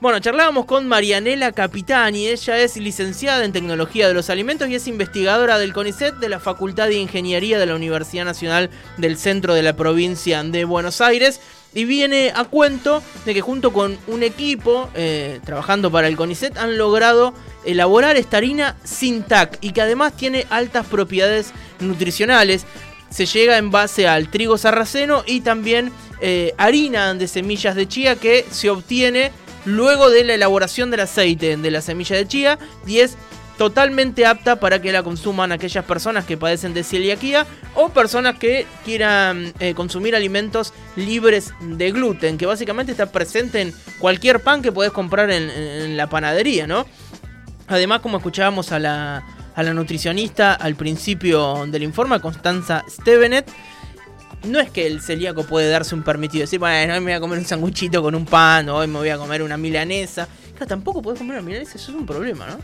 Bueno, 0.00 0.20
charlábamos 0.20 0.64
con 0.66 0.86
Marianela 0.86 1.50
Capitani, 1.50 2.28
ella 2.28 2.56
es 2.58 2.76
licenciada 2.76 3.44
en 3.44 3.50
Tecnología 3.50 4.06
de 4.06 4.14
los 4.14 4.30
Alimentos 4.30 4.68
y 4.68 4.76
es 4.76 4.86
investigadora 4.86 5.58
del 5.58 5.72
CONICET 5.72 6.14
de 6.18 6.28
la 6.28 6.38
Facultad 6.38 6.86
de 6.86 6.94
Ingeniería 6.94 7.58
de 7.58 7.66
la 7.66 7.74
Universidad 7.74 8.24
Nacional 8.24 8.70
del 8.96 9.16
Centro 9.16 9.54
de 9.54 9.64
la 9.64 9.74
Provincia 9.74 10.44
de 10.44 10.64
Buenos 10.64 11.00
Aires. 11.00 11.40
Y 11.74 11.84
viene 11.84 12.32
a 12.32 12.44
cuento 12.44 13.02
de 13.24 13.34
que 13.34 13.40
junto 13.40 13.72
con 13.72 13.98
un 14.06 14.22
equipo 14.22 14.88
eh, 14.94 15.40
trabajando 15.44 15.90
para 15.90 16.06
el 16.06 16.16
CONICET 16.16 16.56
han 16.58 16.78
logrado 16.78 17.34
elaborar 17.64 18.16
esta 18.16 18.36
harina 18.36 18.76
sin 18.84 19.24
TAC 19.24 19.58
y 19.62 19.72
que 19.72 19.80
además 19.80 20.16
tiene 20.16 20.46
altas 20.48 20.86
propiedades 20.86 21.50
nutricionales. 21.80 22.66
Se 23.10 23.26
llega 23.26 23.58
en 23.58 23.72
base 23.72 24.06
al 24.06 24.30
trigo 24.30 24.58
sarraceno 24.58 25.24
y 25.26 25.40
también 25.40 25.90
eh, 26.20 26.54
harina 26.56 27.14
de 27.14 27.26
semillas 27.26 27.74
de 27.74 27.88
chía 27.88 28.14
que 28.14 28.46
se 28.48 28.70
obtiene 28.70 29.32
luego 29.68 30.10
de 30.10 30.24
la 30.24 30.34
elaboración 30.34 30.90
del 30.90 31.00
aceite 31.00 31.56
de 31.56 31.70
la 31.70 31.82
semilla 31.82 32.16
de 32.16 32.26
chía 32.26 32.58
y 32.86 33.00
es 33.00 33.16
totalmente 33.58 34.24
apta 34.24 34.56
para 34.56 34.80
que 34.80 34.92
la 34.92 35.02
consuman 35.02 35.52
aquellas 35.52 35.84
personas 35.84 36.24
que 36.24 36.36
padecen 36.36 36.72
de 36.72 36.84
celiaquía 36.84 37.44
o 37.74 37.88
personas 37.90 38.38
que 38.38 38.66
quieran 38.84 39.52
eh, 39.58 39.74
consumir 39.74 40.14
alimentos 40.14 40.72
libres 40.96 41.52
de 41.60 41.90
gluten, 41.90 42.38
que 42.38 42.46
básicamente 42.46 42.92
está 42.92 43.10
presente 43.10 43.60
en 43.60 43.74
cualquier 43.98 44.40
pan 44.40 44.62
que 44.62 44.72
podés 44.72 44.92
comprar 44.92 45.30
en, 45.30 45.96
la 45.96 46.08
panadería, 46.08 46.66
¿no? 46.66 46.86
Además, 47.66 48.00
como 48.00 48.18
escuchábamos 48.18 48.70
a 48.70 48.78
la, 48.78 49.26
a 49.56 49.62
la 49.64 49.74
nutricionista 49.74 50.54
al 50.54 50.76
principio 50.76 51.66
del 51.66 51.82
informe, 51.82 52.20
Constanza 52.20 52.84
Stevenet, 52.88 53.50
no 54.44 54.60
es 54.60 54.70
que 54.70 54.86
el 54.86 55.00
celíaco 55.00 55.44
puede 55.44 55.68
darse 55.70 55.94
un 55.94 56.02
permitido, 56.02 56.42
decir, 56.42 56.58
bueno, 56.58 56.94
hoy 56.94 57.00
me 57.00 57.06
voy 57.06 57.12
a 57.12 57.20
comer 57.20 57.38
un 57.38 57.44
sanguchito 57.44 58.02
con 58.02 58.14
un 58.14 58.24
pan, 58.24 58.68
o 58.68 58.76
hoy 58.76 58.86
me 58.86 58.98
voy 58.98 59.08
a 59.08 59.18
comer 59.18 59.42
una 59.42 59.56
milanesa. 59.56 60.28
Claro, 60.50 60.66
tampoco 60.66 61.02
puedes 61.02 61.18
comer 61.18 61.36
una 61.38 61.46
milanesa, 61.46 61.76
eso 61.76 61.92
es 61.92 61.98
un 61.98 62.06
problema, 62.06 62.46
¿no? 62.46 62.58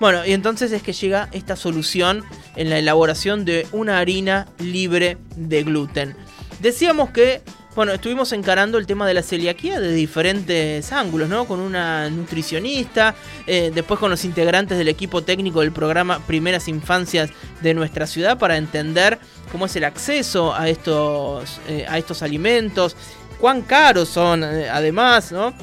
Bueno, 0.00 0.24
y 0.24 0.32
entonces 0.32 0.72
es 0.72 0.82
que 0.82 0.94
llega 0.94 1.28
esta 1.32 1.56
solución 1.56 2.24
en 2.56 2.70
la 2.70 2.78
elaboración 2.78 3.44
de 3.44 3.66
una 3.72 3.98
harina 3.98 4.48
libre 4.58 5.18
de 5.36 5.62
gluten. 5.62 6.16
Decíamos 6.60 7.10
que 7.10 7.42
bueno, 7.74 7.92
estuvimos 7.92 8.32
encarando 8.32 8.78
el 8.78 8.86
tema 8.86 9.06
de 9.06 9.14
la 9.14 9.22
celiaquía 9.22 9.78
de 9.78 9.92
diferentes 9.92 10.90
ángulos, 10.92 11.28
¿no? 11.28 11.44
Con 11.44 11.60
una 11.60 12.10
nutricionista, 12.10 13.14
eh, 13.46 13.70
después 13.72 14.00
con 14.00 14.10
los 14.10 14.24
integrantes 14.24 14.76
del 14.76 14.88
equipo 14.88 15.22
técnico 15.22 15.60
del 15.60 15.70
programa 15.70 16.18
Primeras 16.26 16.66
Infancias 16.66 17.30
de 17.60 17.74
nuestra 17.74 18.08
ciudad 18.08 18.38
para 18.38 18.56
entender 18.56 19.20
cómo 19.52 19.66
es 19.66 19.76
el 19.76 19.84
acceso 19.84 20.52
a 20.52 20.68
estos, 20.68 21.60
eh, 21.68 21.86
a 21.88 21.96
estos 21.96 22.22
alimentos, 22.22 22.96
cuán 23.38 23.62
caros 23.62 24.08
son, 24.08 24.42
eh, 24.42 24.68
además, 24.68 25.30
¿no? 25.30 25.54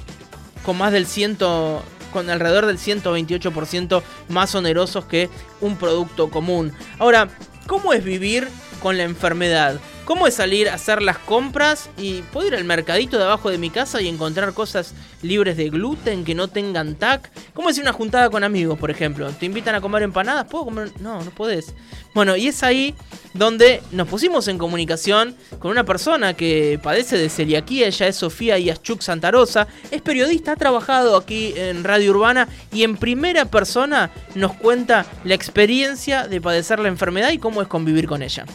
Con 0.63 0.77
más 0.77 0.93
del 0.93 1.07
ciento, 1.07 1.83
con 2.13 2.29
alrededor 2.29 2.67
del 2.67 2.77
128% 2.77 4.01
más 4.29 4.55
onerosos 4.55 5.03
que 5.05 5.29
un 5.59 5.75
producto 5.75 6.29
común. 6.29 6.71
Ahora, 6.99 7.27
¿cómo 7.67 7.91
es 7.91 8.01
vivir 8.01 8.47
con 8.81 8.95
la 8.95 9.03
enfermedad? 9.03 9.77
¿Cómo 10.07 10.25
es 10.25 10.35
salir 10.35 10.69
a 10.69 10.75
hacer 10.75 11.01
las 11.01 11.17
compras 11.17 11.89
y 11.97 12.21
puedo 12.31 12.47
ir 12.47 12.55
al 12.55 12.63
mercadito 12.63 13.17
de 13.17 13.25
abajo 13.25 13.49
de 13.49 13.57
mi 13.57 13.69
casa 13.69 14.01
y 14.01 14.07
encontrar 14.07 14.53
cosas 14.53 14.93
libres 15.21 15.57
de 15.57 15.67
gluten 15.69 16.23
que 16.23 16.33
no 16.33 16.47
tengan 16.47 16.95
TAC? 16.95 17.29
¿Cómo 17.53 17.69
es 17.69 17.77
una 17.77 17.91
juntada 17.91 18.29
con 18.29 18.45
amigos, 18.45 18.79
por 18.79 18.89
ejemplo? 18.89 19.29
¿Te 19.31 19.45
invitan 19.45 19.75
a 19.75 19.81
comer 19.81 20.03
empanadas? 20.03 20.45
¿Puedo 20.45 20.63
comer? 20.63 20.93
No, 21.01 21.21
no 21.21 21.31
podés. 21.31 21.73
Bueno, 22.13 22.37
y 22.37 22.47
es 22.47 22.63
ahí 22.63 22.95
donde 23.33 23.83
nos 23.91 24.07
pusimos 24.07 24.47
en 24.47 24.57
comunicación 24.57 25.35
con 25.59 25.71
una 25.71 25.83
persona 25.83 26.35
que 26.35 26.79
padece 26.81 27.17
de 27.17 27.27
celiaquía, 27.27 27.87
ella 27.87 28.07
es 28.07 28.15
Sofía 28.15 28.57
Iaschuk 28.57 29.01
Santarosa, 29.01 29.67
es 29.91 30.01
periodista, 30.01 30.53
ha 30.53 30.55
trabajado 30.55 31.17
aquí 31.17 31.53
en 31.57 31.83
Radio 31.83 32.11
Urbana 32.11 32.47
y 32.71 32.83
en 32.83 32.95
primera 32.95 33.43
persona 33.43 34.09
nos 34.35 34.53
cuenta 34.53 35.05
la 35.25 35.33
experiencia 35.33 36.29
de 36.29 36.39
padecer 36.39 36.79
la 36.79 36.87
enfermedad 36.87 37.31
y 37.31 37.39
cómo 37.39 37.61
es 37.61 37.67
convivir 37.67 38.07
con 38.07 38.23
ella 38.23 38.45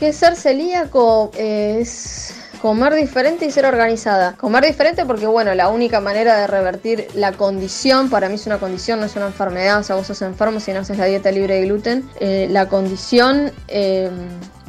que 0.00 0.14
ser 0.14 0.34
celíaco 0.34 1.30
es 1.36 2.34
comer 2.62 2.94
diferente 2.94 3.44
y 3.44 3.50
ser 3.50 3.66
organizada. 3.66 4.34
Comer 4.38 4.64
diferente 4.64 5.04
porque, 5.04 5.26
bueno, 5.26 5.54
la 5.54 5.68
única 5.68 6.00
manera 6.00 6.38
de 6.38 6.46
revertir 6.46 7.06
la 7.14 7.32
condición, 7.32 8.08
para 8.08 8.28
mí 8.30 8.36
es 8.36 8.46
una 8.46 8.58
condición, 8.58 8.98
no 8.98 9.06
es 9.06 9.14
una 9.14 9.26
enfermedad, 9.26 9.78
o 9.78 9.82
sea, 9.82 9.96
vos 9.96 10.06
sos 10.06 10.22
enfermo 10.22 10.58
si 10.58 10.72
no 10.72 10.80
haces 10.80 10.96
la 10.96 11.04
dieta 11.04 11.30
libre 11.30 11.56
de 11.56 11.66
gluten. 11.66 12.08
Eh, 12.18 12.48
la 12.50 12.68
condición... 12.68 13.52
Eh, 13.68 14.10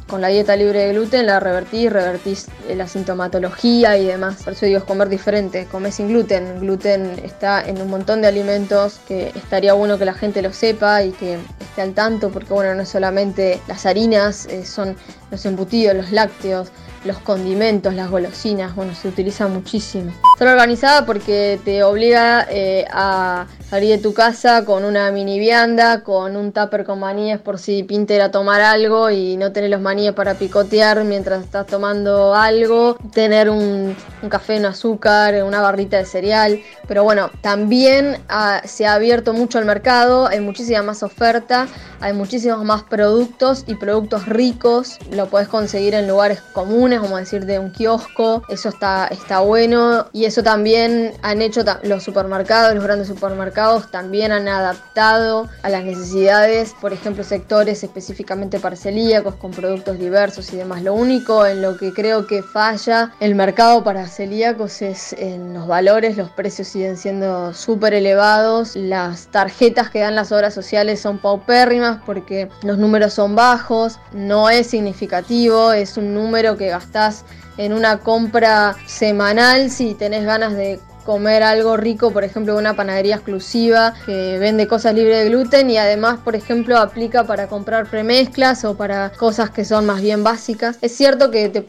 con 0.08 0.22
la 0.22 0.28
dieta 0.28 0.56
libre 0.56 0.80
de 0.80 0.94
gluten 0.94 1.26
la 1.26 1.40
revertís, 1.40 1.92
revertís 1.92 2.48
la 2.76 2.88
sintomatología 2.88 3.98
y 3.98 4.06
demás. 4.06 4.44
Por 4.44 4.54
eso 4.54 4.66
digo, 4.66 4.80
es 4.80 4.84
comer 4.84 5.10
diferente, 5.10 5.66
comer 5.66 5.92
sin 5.92 6.10
gluten. 6.10 6.60
Gluten 6.60 7.20
está 7.24 7.62
en 7.62 7.82
un 7.82 7.90
montón 7.90 8.22
de 8.22 8.28
alimentos 8.28 9.00
que 9.08 9.30
estaría 9.30 9.74
bueno 9.74 9.98
que 9.98 10.06
la 10.06 10.14
gente 10.14 10.42
lo 10.42 10.52
sepa 10.52 11.04
y 11.04 11.12
que 11.12 11.40
esté 11.60 11.82
al 11.82 11.94
tanto, 11.94 12.30
porque 12.30 12.54
bueno, 12.54 12.76
no 12.76 12.82
es 12.82 12.90
solamente 12.90 13.62
las 13.68 13.86
harinas, 13.86 14.46
eh, 14.48 14.66
son 14.66 14.96
los 15.30 15.46
embutidos, 15.46 15.96
los 15.96 16.12
lácteos, 16.12 16.72
los 17.06 17.18
condimentos, 17.20 17.94
las 17.94 18.10
golosinas, 18.10 18.76
bueno, 18.76 18.94
se 18.94 19.08
utiliza 19.08 19.48
muchísimo. 19.48 20.12
Ser 20.38 20.48
organizada 20.48 21.06
porque 21.06 21.60
te 21.64 21.84
obliga 21.84 22.48
eh, 22.50 22.86
a 22.92 23.48
salir 23.72 23.96
de 23.96 24.00
tu 24.00 24.14
casa 24.14 24.66
con 24.66 24.84
una 24.84 25.10
mini 25.12 25.40
vianda, 25.40 26.04
con 26.04 26.36
un 26.36 26.52
tupper 26.52 26.84
con 26.84 27.00
maníes 27.00 27.40
por 27.40 27.58
si 27.58 27.84
pinta 27.84 28.12
a 28.22 28.30
tomar 28.30 28.60
algo 28.60 29.10
y 29.10 29.38
no 29.38 29.54
tener 29.54 29.70
los 29.70 29.80
maníes 29.80 30.12
para 30.12 30.34
picotear 30.34 31.06
mientras 31.06 31.42
estás 31.46 31.68
tomando 31.68 32.36
algo, 32.36 32.98
tener 33.14 33.50
un, 33.50 33.96
café, 34.28 34.58
un 34.58 34.66
azúcar, 34.66 35.42
una 35.46 35.62
barrita 35.62 35.96
de 35.96 36.06
cereal. 36.06 36.60
Pero 36.86 37.06
bueno, 37.06 37.32
también 37.40 38.18
ah, 38.28 38.62
se 38.66 38.86
ha 38.86 38.96
abierto 38.96 39.32
mucho 39.32 39.58
el 39.58 39.64
mercado, 39.64 40.28
hay 40.28 40.42
muchísima 40.42 40.82
más 40.82 41.02
oferta, 41.02 41.70
hay 42.02 42.12
muchísimos 42.12 42.66
más 42.66 42.84
productos 42.84 43.64
y 43.68 43.76
productos 43.76 44.26
ricos, 44.26 44.98
lo 45.12 45.28
puedes 45.28 45.48
conseguir 45.48 45.94
en 45.94 46.10
lugares 46.10 46.42
comunes 46.52 47.00
como 47.00 47.16
decir 47.16 47.46
de 47.46 47.60
un 47.60 47.72
kiosco, 47.72 48.44
eso 48.50 48.68
está, 48.68 49.08
está 49.08 49.40
bueno. 49.40 50.08
Y 50.12 50.26
eso 50.26 50.44
también 50.44 51.14
han 51.22 51.42
hecho 51.42 51.64
los 51.84 52.04
supermercados, 52.04 52.76
los 52.76 52.84
grandes 52.84 53.08
supermercados 53.08 53.61
también 53.92 54.32
han 54.32 54.48
adaptado 54.48 55.50
a 55.62 55.70
las 55.70 55.84
necesidades, 55.84 56.74
por 56.82 56.94
ejemplo, 56.94 57.24
sectores 57.24 57.84
específicamente 57.84 58.60
para 58.60 58.76
celíacos 58.76 59.36
con 59.36 59.52
productos 59.52 60.00
diversos 60.00 60.52
y 60.54 60.58
demás. 60.58 60.82
Lo 60.84 60.94
único 60.94 61.46
en 61.46 61.62
lo 61.62 61.78
que 61.78 61.94
creo 61.94 62.28
que 62.28 62.42
falla 62.42 63.12
el 63.20 63.36
mercado 63.36 63.84
para 63.84 64.08
celíacos 64.08 64.82
es 64.82 65.14
en 65.14 65.54
los 65.54 65.68
valores, 65.68 66.18
los 66.18 66.30
precios 66.32 66.68
siguen 66.68 66.98
siendo 66.98 67.54
súper 67.54 67.94
elevados, 67.94 68.76
las 68.76 69.28
tarjetas 69.28 69.90
que 69.90 70.00
dan 70.00 70.16
las 70.16 70.32
obras 70.32 70.54
sociales 70.54 71.00
son 71.00 71.20
paupérrimas 71.20 72.00
porque 72.06 72.50
los 72.64 72.78
números 72.78 73.14
son 73.14 73.36
bajos, 73.36 74.00
no 74.12 74.50
es 74.50 74.68
significativo, 74.68 75.72
es 75.72 75.98
un 75.98 76.14
número 76.14 76.58
que 76.58 76.70
estás 76.72 77.26
en 77.58 77.74
una 77.74 78.00
compra 78.00 78.76
semanal 78.86 79.70
si 79.70 79.94
tenés 79.94 80.26
ganas 80.26 80.54
de 80.54 80.80
comer 81.06 81.44
algo 81.44 81.78
rico, 81.78 82.12
por 82.12 82.24
ejemplo, 82.24 82.58
una 82.58 82.76
panadería 82.76 83.16
exclusiva 83.16 83.94
que 84.06 84.38
vende 84.40 84.68
cosas 84.68 84.94
libres 84.94 85.24
de 85.24 85.30
gluten 85.30 85.70
y 85.70 85.78
además, 85.78 86.20
por 86.24 86.36
ejemplo, 86.36 86.78
aplica 86.78 87.24
para 87.26 87.48
comprar 87.48 87.88
premezclas 87.88 88.66
o 88.66 88.76
para 88.76 89.12
cosas 89.12 89.50
que 89.50 89.66
son 89.66 89.86
más 89.86 90.02
bien 90.02 90.24
básicas. 90.24 90.78
Es 90.82 90.96
cierto 90.96 91.32
que 91.32 91.50
te 91.50 91.62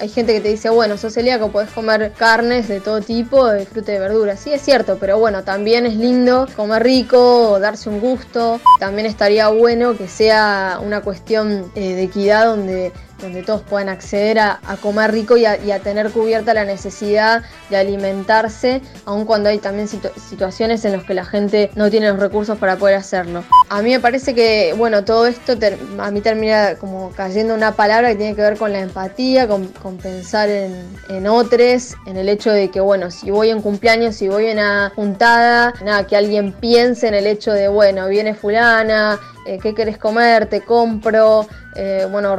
hay 0.00 0.08
gente 0.08 0.32
que 0.32 0.40
te 0.40 0.48
dice, 0.48 0.70
bueno, 0.70 0.96
sos 0.96 1.12
celíaco, 1.12 1.50
podés 1.52 1.70
comer 1.70 2.12
carnes 2.16 2.68
de 2.68 2.80
todo 2.80 3.02
tipo, 3.02 3.46
de 3.46 3.66
fruta 3.66 3.90
y 3.90 3.94
de 3.94 4.00
verduras. 4.00 4.40
Sí, 4.40 4.50
es 4.50 4.62
cierto, 4.62 4.96
pero 4.98 5.18
bueno, 5.18 5.44
también 5.44 5.84
es 5.84 5.94
lindo 5.94 6.48
comer 6.56 6.82
rico, 6.82 7.58
darse 7.60 7.90
un 7.90 8.00
gusto. 8.00 8.60
También 8.78 9.06
estaría 9.06 9.48
bueno 9.48 9.98
que 9.98 10.08
sea 10.08 10.80
una 10.82 11.02
cuestión 11.02 11.70
eh, 11.74 11.94
de 11.94 12.02
equidad 12.04 12.46
donde 12.46 12.92
donde 13.20 13.42
todos 13.42 13.62
puedan 13.62 13.88
acceder 13.88 14.38
a, 14.38 14.60
comer 14.80 15.12
rico 15.12 15.36
y 15.36 15.44
a, 15.44 15.78
tener 15.80 16.10
cubierta 16.10 16.54
la 16.54 16.64
necesidad 16.64 17.42
de 17.68 17.76
alimentarse, 17.76 18.80
aun 19.04 19.24
cuando 19.24 19.48
hay 19.48 19.58
también 19.58 19.88
situaciones 19.88 20.84
en 20.84 20.92
las 20.92 21.04
que 21.04 21.14
la 21.14 21.24
gente 21.24 21.70
no 21.74 21.90
tiene 21.90 22.08
los 22.08 22.18
recursos 22.18 22.58
para 22.58 22.76
poder 22.76 22.96
hacerlo. 22.96 23.42
A 23.68 23.82
mí 23.82 23.90
me 23.90 24.00
parece 24.00 24.34
que, 24.34 24.74
bueno, 24.76 25.04
todo 25.04 25.26
esto 25.26 25.54
a 25.98 26.10
mí 26.10 26.20
termina 26.20 26.76
como 26.76 27.10
cayendo 27.12 27.54
una 27.54 27.72
palabra 27.72 28.10
que 28.10 28.16
tiene 28.16 28.34
que 28.34 28.42
ver 28.42 28.56
con 28.56 28.72
la 28.72 28.80
empatía, 28.80 29.46
con, 29.46 29.68
pensar 30.02 30.48
en, 30.48 30.74
en 31.08 31.26
otros, 31.26 31.96
en 32.06 32.16
el 32.16 32.28
hecho 32.28 32.50
de 32.50 32.70
que, 32.70 32.80
bueno, 32.80 33.10
si 33.10 33.30
voy 33.30 33.50
en 33.50 33.60
cumpleaños, 33.60 34.16
si 34.16 34.28
voy 34.28 34.46
en 34.46 34.58
una 34.58 34.92
juntada, 34.94 35.74
nada, 35.84 36.06
que 36.06 36.16
alguien 36.16 36.52
piense 36.52 37.08
en 37.08 37.14
el 37.14 37.26
hecho 37.26 37.52
de, 37.52 37.68
bueno, 37.68 38.08
viene 38.08 38.34
fulana, 38.34 39.18
eh, 39.50 39.58
qué 39.60 39.74
querés 39.74 39.98
comer, 39.98 40.46
te 40.46 40.60
compro, 40.60 41.44
eh, 41.74 42.06
bueno, 42.08 42.36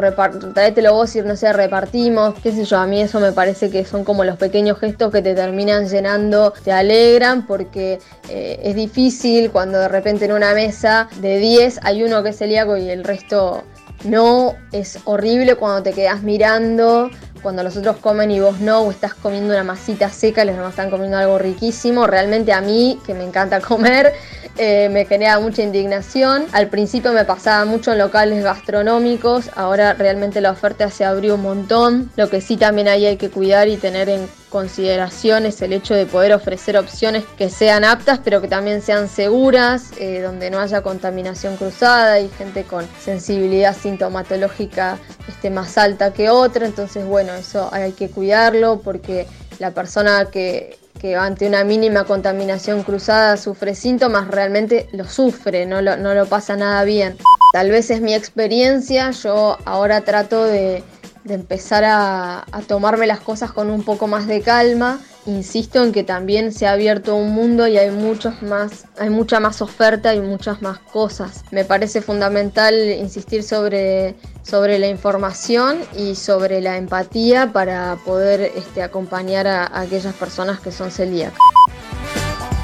tráetelo 0.54 0.94
vos 0.94 1.14
y 1.18 1.22
no 1.22 1.36
sé, 1.36 1.52
repartimos, 1.52 2.36
qué 2.42 2.54
sé 2.54 2.64
yo, 2.64 2.78
a 2.78 2.88
mí 2.88 3.02
eso 3.02 3.20
me 3.20 3.34
parece 3.34 3.70
que 3.70 3.84
son 3.84 4.06
como 4.06 4.24
los 4.24 4.38
pequeños 4.38 4.80
gestos 4.80 5.12
que 5.12 5.22
te 5.22 5.36
terminan 5.36 5.90
llenando, 5.90 6.54
te 6.64 6.72
alegran, 6.72 7.46
porque 7.46 8.00
eh, 8.30 8.62
es 8.64 8.76
difícil 8.76 9.52
cuando 9.52 9.78
de 9.80 9.90
repente 9.90 10.24
en 10.24 10.32
una 10.32 10.54
mesa 10.54 11.10
de 11.20 11.40
10 11.40 11.82
hay 11.84 12.02
uno 12.04 12.24
que 12.24 12.30
es 12.30 12.38
celíaco 12.38 12.78
y 12.78 12.90
el 12.90 13.04
resto 13.04 13.66
no, 14.06 14.56
es 14.72 15.00
horrible 15.04 15.56
cuando 15.56 15.84
te 15.84 15.92
quedas 15.92 16.24
mirando 16.24 17.12
cuando 17.42 17.64
los 17.64 17.76
otros 17.76 17.98
comen 17.98 18.32
y 18.32 18.40
vos 18.40 18.60
no, 18.60 18.82
o 18.82 18.92
estás 18.92 19.14
comiendo 19.16 19.54
una 19.54 19.64
masita 19.64 20.10
seca 20.10 20.44
y 20.44 20.48
los 20.48 20.56
demás 20.56 20.72
están 20.72 20.90
comiendo 20.90 21.18
algo 21.18 21.38
riquísimo. 21.38 22.08
Realmente 22.08 22.54
a 22.54 22.62
mí, 22.62 23.00
que 23.06 23.14
me 23.14 23.24
encanta 23.24 23.60
comer, 23.62 24.14
eh, 24.58 24.90
me 24.90 25.06
genera 25.06 25.40
mucha 25.40 25.62
indignación. 25.62 26.46
Al 26.52 26.68
principio 26.68 27.14
me 27.14 27.26
pasaba 27.26 27.66
mucho 27.66 27.92
en 27.92 28.00
locales 28.00 28.44
gastronómicos, 28.44 29.50
ahora 29.56 29.94
realmente 29.94 30.42
la 30.42 30.52
oferta 30.52 30.90
se 30.90 31.06
abrió 31.06 31.36
un 31.36 31.42
montón. 31.42 32.12
Lo 32.16 32.30
que 32.30 32.42
sí 32.42 32.58
también 32.58 32.88
ahí 32.88 33.06
hay 33.06 33.18
que 33.18 33.30
cuidar 33.30 33.68
y 33.68 33.78
tener 33.78 34.10
en 34.10 34.28
consideración 34.50 35.46
es 35.46 35.62
el 35.62 35.72
hecho 35.74 35.94
de 35.94 36.06
poder 36.06 36.34
ofrecer 36.34 36.78
opciones 36.78 37.24
que 37.38 37.50
sean 37.50 37.86
aptas, 37.86 38.20
pero 38.24 38.42
que 38.42 38.48
también 38.48 38.82
sean 38.82 39.08
seguras, 39.08 39.92
eh, 39.98 40.22
donde 40.22 40.52
no 40.52 40.60
haya 40.60 40.82
contaminación 40.82 41.56
cruzada 41.56 42.20
y 42.20 42.30
gente 42.30 42.64
con 42.64 42.86
sensibilidad 43.00 43.76
sintomatológica 43.76 45.00
esté 45.28 45.50
más 45.50 45.78
alta 45.78 46.12
que 46.14 46.30
otra. 46.30 46.66
Entonces, 46.66 47.06
bueno, 47.06 47.34
eso 47.34 47.70
hay 47.72 47.94
que 47.94 48.10
cuidarlo 48.10 48.82
porque 48.82 49.26
la 49.60 49.72
persona 49.72 50.26
que 50.26 50.81
que 51.02 51.16
ante 51.16 51.48
una 51.48 51.64
mínima 51.64 52.04
contaminación 52.04 52.84
cruzada 52.84 53.36
sufre 53.36 53.74
síntomas, 53.74 54.28
realmente 54.28 54.88
lo 54.92 55.06
sufre, 55.06 55.66
no 55.66 55.82
lo, 55.82 55.98
no 55.98 56.14
lo 56.14 56.28
pasa 56.28 56.56
nada 56.56 56.84
bien. 56.84 57.18
Tal 57.54 57.72
vez 57.72 57.90
es 57.90 58.02
mi 58.02 58.14
experiencia, 58.14 59.10
yo 59.10 59.58
ahora 59.66 60.02
trato 60.02 60.46
de, 60.46 60.84
empezar 61.28 61.84
a, 61.86 62.46
a, 62.52 62.62
tomarme 62.68 63.08
las 63.08 63.20
cosas 63.20 63.52
con 63.52 63.72
un 63.72 63.84
poco 63.84 64.06
más 64.06 64.28
de 64.28 64.42
calma. 64.42 65.00
Insisto 65.26 65.84
en 65.84 65.92
que 65.92 66.04
también 66.04 66.52
se 66.52 66.66
ha 66.66 66.72
abierto 66.72 67.16
un 67.16 67.32
mundo 67.32 67.68
y 67.68 67.78
hay 67.78 67.92
muchos 67.92 68.42
más, 68.42 68.86
hay 68.98 69.10
mucha 69.10 69.40
más 69.40 69.62
oferta 69.62 70.16
y 70.16 70.20
muchas 70.20 70.62
más 70.62 70.80
cosas. 70.80 71.44
Me 71.52 71.64
parece 71.64 72.02
fundamental 72.02 72.74
insistir 72.76 73.44
sobre 73.44 74.16
sobre 74.44 74.80
la 74.80 74.88
información 74.88 75.80
y 75.98 76.16
sobre 76.16 76.62
la 76.62 76.78
empatía 76.78 77.52
para 77.54 77.98
poder 78.04 78.52
este, 78.56 78.84
acompañar 78.84 79.48
a, 79.48 79.80
aquellas 79.80 80.14
personas 80.16 80.60
que 80.60 80.72
son 80.72 80.92
celíacas. 80.92 81.40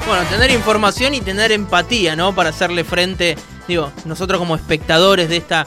Bueno, 0.06 0.24
tener 0.30 0.50
información 0.50 1.14
y 1.14 1.20
tener 1.20 1.52
empatía, 1.52 2.16
¿no? 2.16 2.34
Para 2.34 2.50
hacerle 2.50 2.84
frente, 2.84 3.36
digo, 3.66 3.92
nosotros 4.04 4.38
como 4.38 4.56
espectadores 4.56 5.28
de 5.28 5.36
esta... 5.36 5.66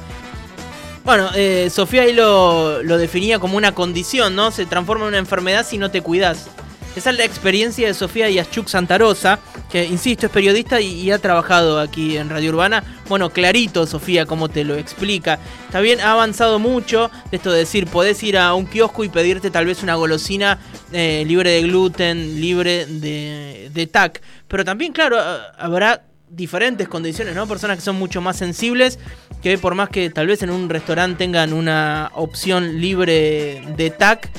Bueno, 1.03 1.29
eh, 1.35 1.69
Sofía 1.71 2.03
ahí 2.03 2.13
lo, 2.13 2.83
lo 2.83 2.97
definía 2.97 3.39
como 3.39 3.57
una 3.57 3.73
condición, 3.73 4.35
¿no? 4.35 4.51
Se 4.51 4.65
transforma 4.65 5.05
en 5.05 5.09
una 5.09 5.17
enfermedad 5.17 5.65
si 5.67 5.77
no 5.77 5.89
te 5.89 6.01
cuidas. 6.01 6.47
Esa 6.95 7.11
es 7.11 7.17
la 7.17 7.23
experiencia 7.23 7.87
de 7.87 7.93
Sofía 7.93 8.29
Yaschuk 8.29 8.67
Santarosa, 8.67 9.39
que 9.71 9.85
insisto, 9.85 10.25
es 10.25 10.31
periodista 10.31 10.81
y, 10.81 11.09
ha 11.11 11.19
trabajado 11.19 11.79
aquí 11.79 12.17
en 12.17 12.29
Radio 12.29 12.49
Urbana. 12.51 12.83
Bueno, 13.07 13.29
clarito, 13.29 13.87
Sofía, 13.87 14.25
como 14.25 14.49
te 14.49 14.65
lo 14.65 14.75
explica. 14.75 15.39
Bien, 15.81 16.01
ha 16.01 16.11
avanzado 16.11 16.59
mucho 16.59 17.09
de 17.31 17.37
esto 17.37 17.51
de 17.51 17.59
decir, 17.59 17.87
podés 17.87 18.21
ir 18.23 18.37
a 18.37 18.53
un 18.53 18.65
kiosco 18.65 19.05
y 19.05 19.09
pedirte 19.09 19.49
tal 19.49 19.65
vez 19.65 19.83
una 19.83 19.95
golosina 19.95 20.59
eh, 20.91 21.23
libre 21.25 21.51
de 21.51 21.61
gluten, 21.61 22.41
libre 22.41 22.85
de 22.85 23.89
TAC. 23.89 24.21
Pero 24.49 24.65
también, 24.65 24.91
claro, 24.91 25.17
habrá 25.57 26.03
diferentes 26.31 26.87
condiciones, 26.87 27.35
¿no? 27.35 27.47
Personas 27.47 27.77
que 27.77 27.83
son 27.83 27.97
mucho 27.97 28.21
más 28.21 28.37
sensibles, 28.37 28.99
que 29.41 29.57
por 29.57 29.75
más 29.75 29.89
que 29.89 30.09
tal 30.09 30.27
vez 30.27 30.43
en 30.43 30.49
un 30.49 30.69
restaurante 30.69 31.17
tengan 31.17 31.53
una 31.53 32.11
opción 32.15 32.79
libre 32.79 33.63
de 33.77 33.89
TAC, 33.89 34.29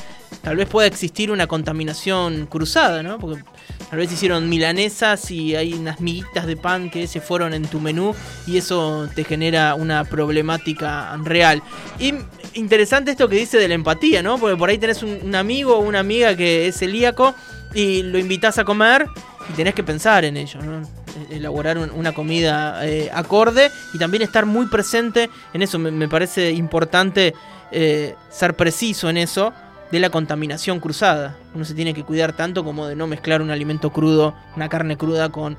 tal 0.43 0.57
vez 0.57 0.69
pueda 0.69 0.87
existir 0.87 1.31
una 1.31 1.47
contaminación 1.47 2.47
cruzada, 2.47 3.03
¿no? 3.03 3.19
Porque 3.19 3.43
tal 3.89 3.99
vez 3.99 4.13
hicieron 4.13 4.49
milanesas 4.49 5.31
y 5.31 5.55
hay 5.55 5.73
unas 5.75 6.01
miguitas 6.01 6.47
de 6.47 6.57
pan 6.57 6.91
que 6.91 7.07
se 7.07 7.21
fueron 7.21 7.55
en 7.55 7.67
tu 7.67 7.81
menú 7.81 8.15
y 8.47 8.57
eso 8.57 9.09
te 9.15 9.25
genera 9.25 9.75
una 9.75 10.05
problemática 10.05 11.17
real. 11.23 11.63
Y 11.99 12.15
interesante 12.55 13.13
esto 13.13 13.29
que 13.29 13.37
dice 13.37 13.59
de 13.59 13.69
la 13.69 13.75
empatía, 13.75 14.23
¿no? 14.23 14.39
Porque 14.39 14.57
por 14.57 14.69
ahí 14.69 14.79
tenés 14.79 15.03
un, 15.03 15.35
amigo 15.35 15.77
o 15.77 15.81
una 15.81 16.01
amiga 16.01 16.37
que 16.37 16.69
es 16.69 16.77
celíaco 16.77 17.35
y 17.73 18.03
lo 18.03 18.19
invitas 18.19 18.59
a 18.59 18.65
comer 18.65 19.07
y 19.49 19.53
tenés 19.53 19.75
que 19.75 19.85
pensar 19.85 20.25
en 20.25 20.37
ello, 20.37 20.61
¿no? 20.61 20.83
Elaborar 21.31 21.79
una 21.79 22.13
comida 22.13 22.87
eh, 22.87 23.11
acorde 23.13 23.71
y 23.93 23.99
también 23.99 24.23
estar 24.23 24.45
muy 24.47 24.67
presente 24.67 25.31
en 25.53 25.63
eso. 25.63 25.79
Me, 25.79 26.09
parece 26.09 26.51
importante 26.51 27.35
eh, 27.71 28.15
ser 28.31 28.55
preciso 28.55 29.09
en 29.09 29.19
eso 29.19 29.53
de 29.93 30.01
la 30.01 30.11
contaminación 30.11 30.81
cruzada. 30.81 31.37
Uno 31.55 31.67
se 31.67 31.75
tiene 31.75 31.93
que 31.93 32.03
cuidar 32.03 32.33
tanto 32.33 32.65
como 32.65 32.87
de 32.87 32.97
no 32.97 33.07
mezclar 33.07 33.43
un 33.43 33.51
alimento 33.51 33.93
crudo, 33.93 34.35
una 34.57 34.71
carne 34.71 34.97
cruda 34.97 35.29
con 35.29 35.59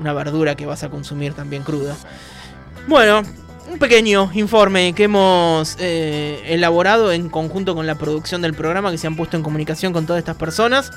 una 0.00 0.12
verdura 0.14 0.56
que 0.56 0.64
vas 0.64 0.82
a 0.82 0.88
consumir 0.88 1.34
también 1.34 1.62
cruda. 1.62 1.94
Bueno, 2.88 3.22
un 3.70 3.78
pequeño 3.78 4.30
informe 4.32 4.94
que 4.94 5.04
hemos 5.04 5.76
eh, 5.78 6.42
elaborado 6.46 7.12
en 7.12 7.28
conjunto 7.28 7.74
con 7.74 7.86
la 7.86 7.94
producción 7.96 8.40
del 8.40 8.54
programa, 8.54 8.90
que 8.90 8.98
se 8.98 9.06
han 9.06 9.16
puesto 9.16 9.36
en 9.36 9.42
comunicación 9.42 9.92
con 9.92 10.06
todas 10.06 10.18
estas 10.18 10.36
personas, 10.36 10.90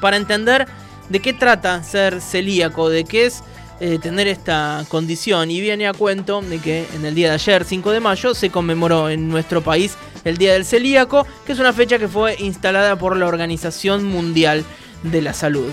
para 0.00 0.16
entender 0.16 0.68
de 1.08 1.20
qué 1.20 1.32
trata 1.32 1.82
ser 1.82 2.20
celíaco, 2.20 2.90
de 2.90 3.04
qué 3.04 3.26
es 3.26 3.42
eh, 3.80 3.98
tener 4.00 4.26
esta 4.28 4.84
condición. 4.88 5.50
Y 5.50 5.60
viene 5.60 5.86
a 5.86 5.92
cuento 5.92 6.40
de 6.42 6.58
que 6.58 6.86
en 6.94 7.04
el 7.04 7.14
día 7.14 7.28
de 7.28 7.34
ayer, 7.34 7.64
5 7.64 7.90
de 7.90 8.00
mayo, 8.00 8.34
se 8.34 8.50
conmemoró 8.50 9.08
en 9.08 9.28
nuestro 9.28 9.62
país 9.62 9.96
el 10.24 10.36
Día 10.36 10.54
del 10.54 10.64
Celíaco, 10.64 11.26
que 11.44 11.52
es 11.52 11.58
una 11.58 11.72
fecha 11.72 11.98
que 11.98 12.08
fue 12.08 12.36
instalada 12.38 12.96
por 12.96 13.16
la 13.16 13.26
Organización 13.26 14.04
Mundial 14.04 14.64
de 15.02 15.22
la 15.22 15.34
Salud. 15.34 15.72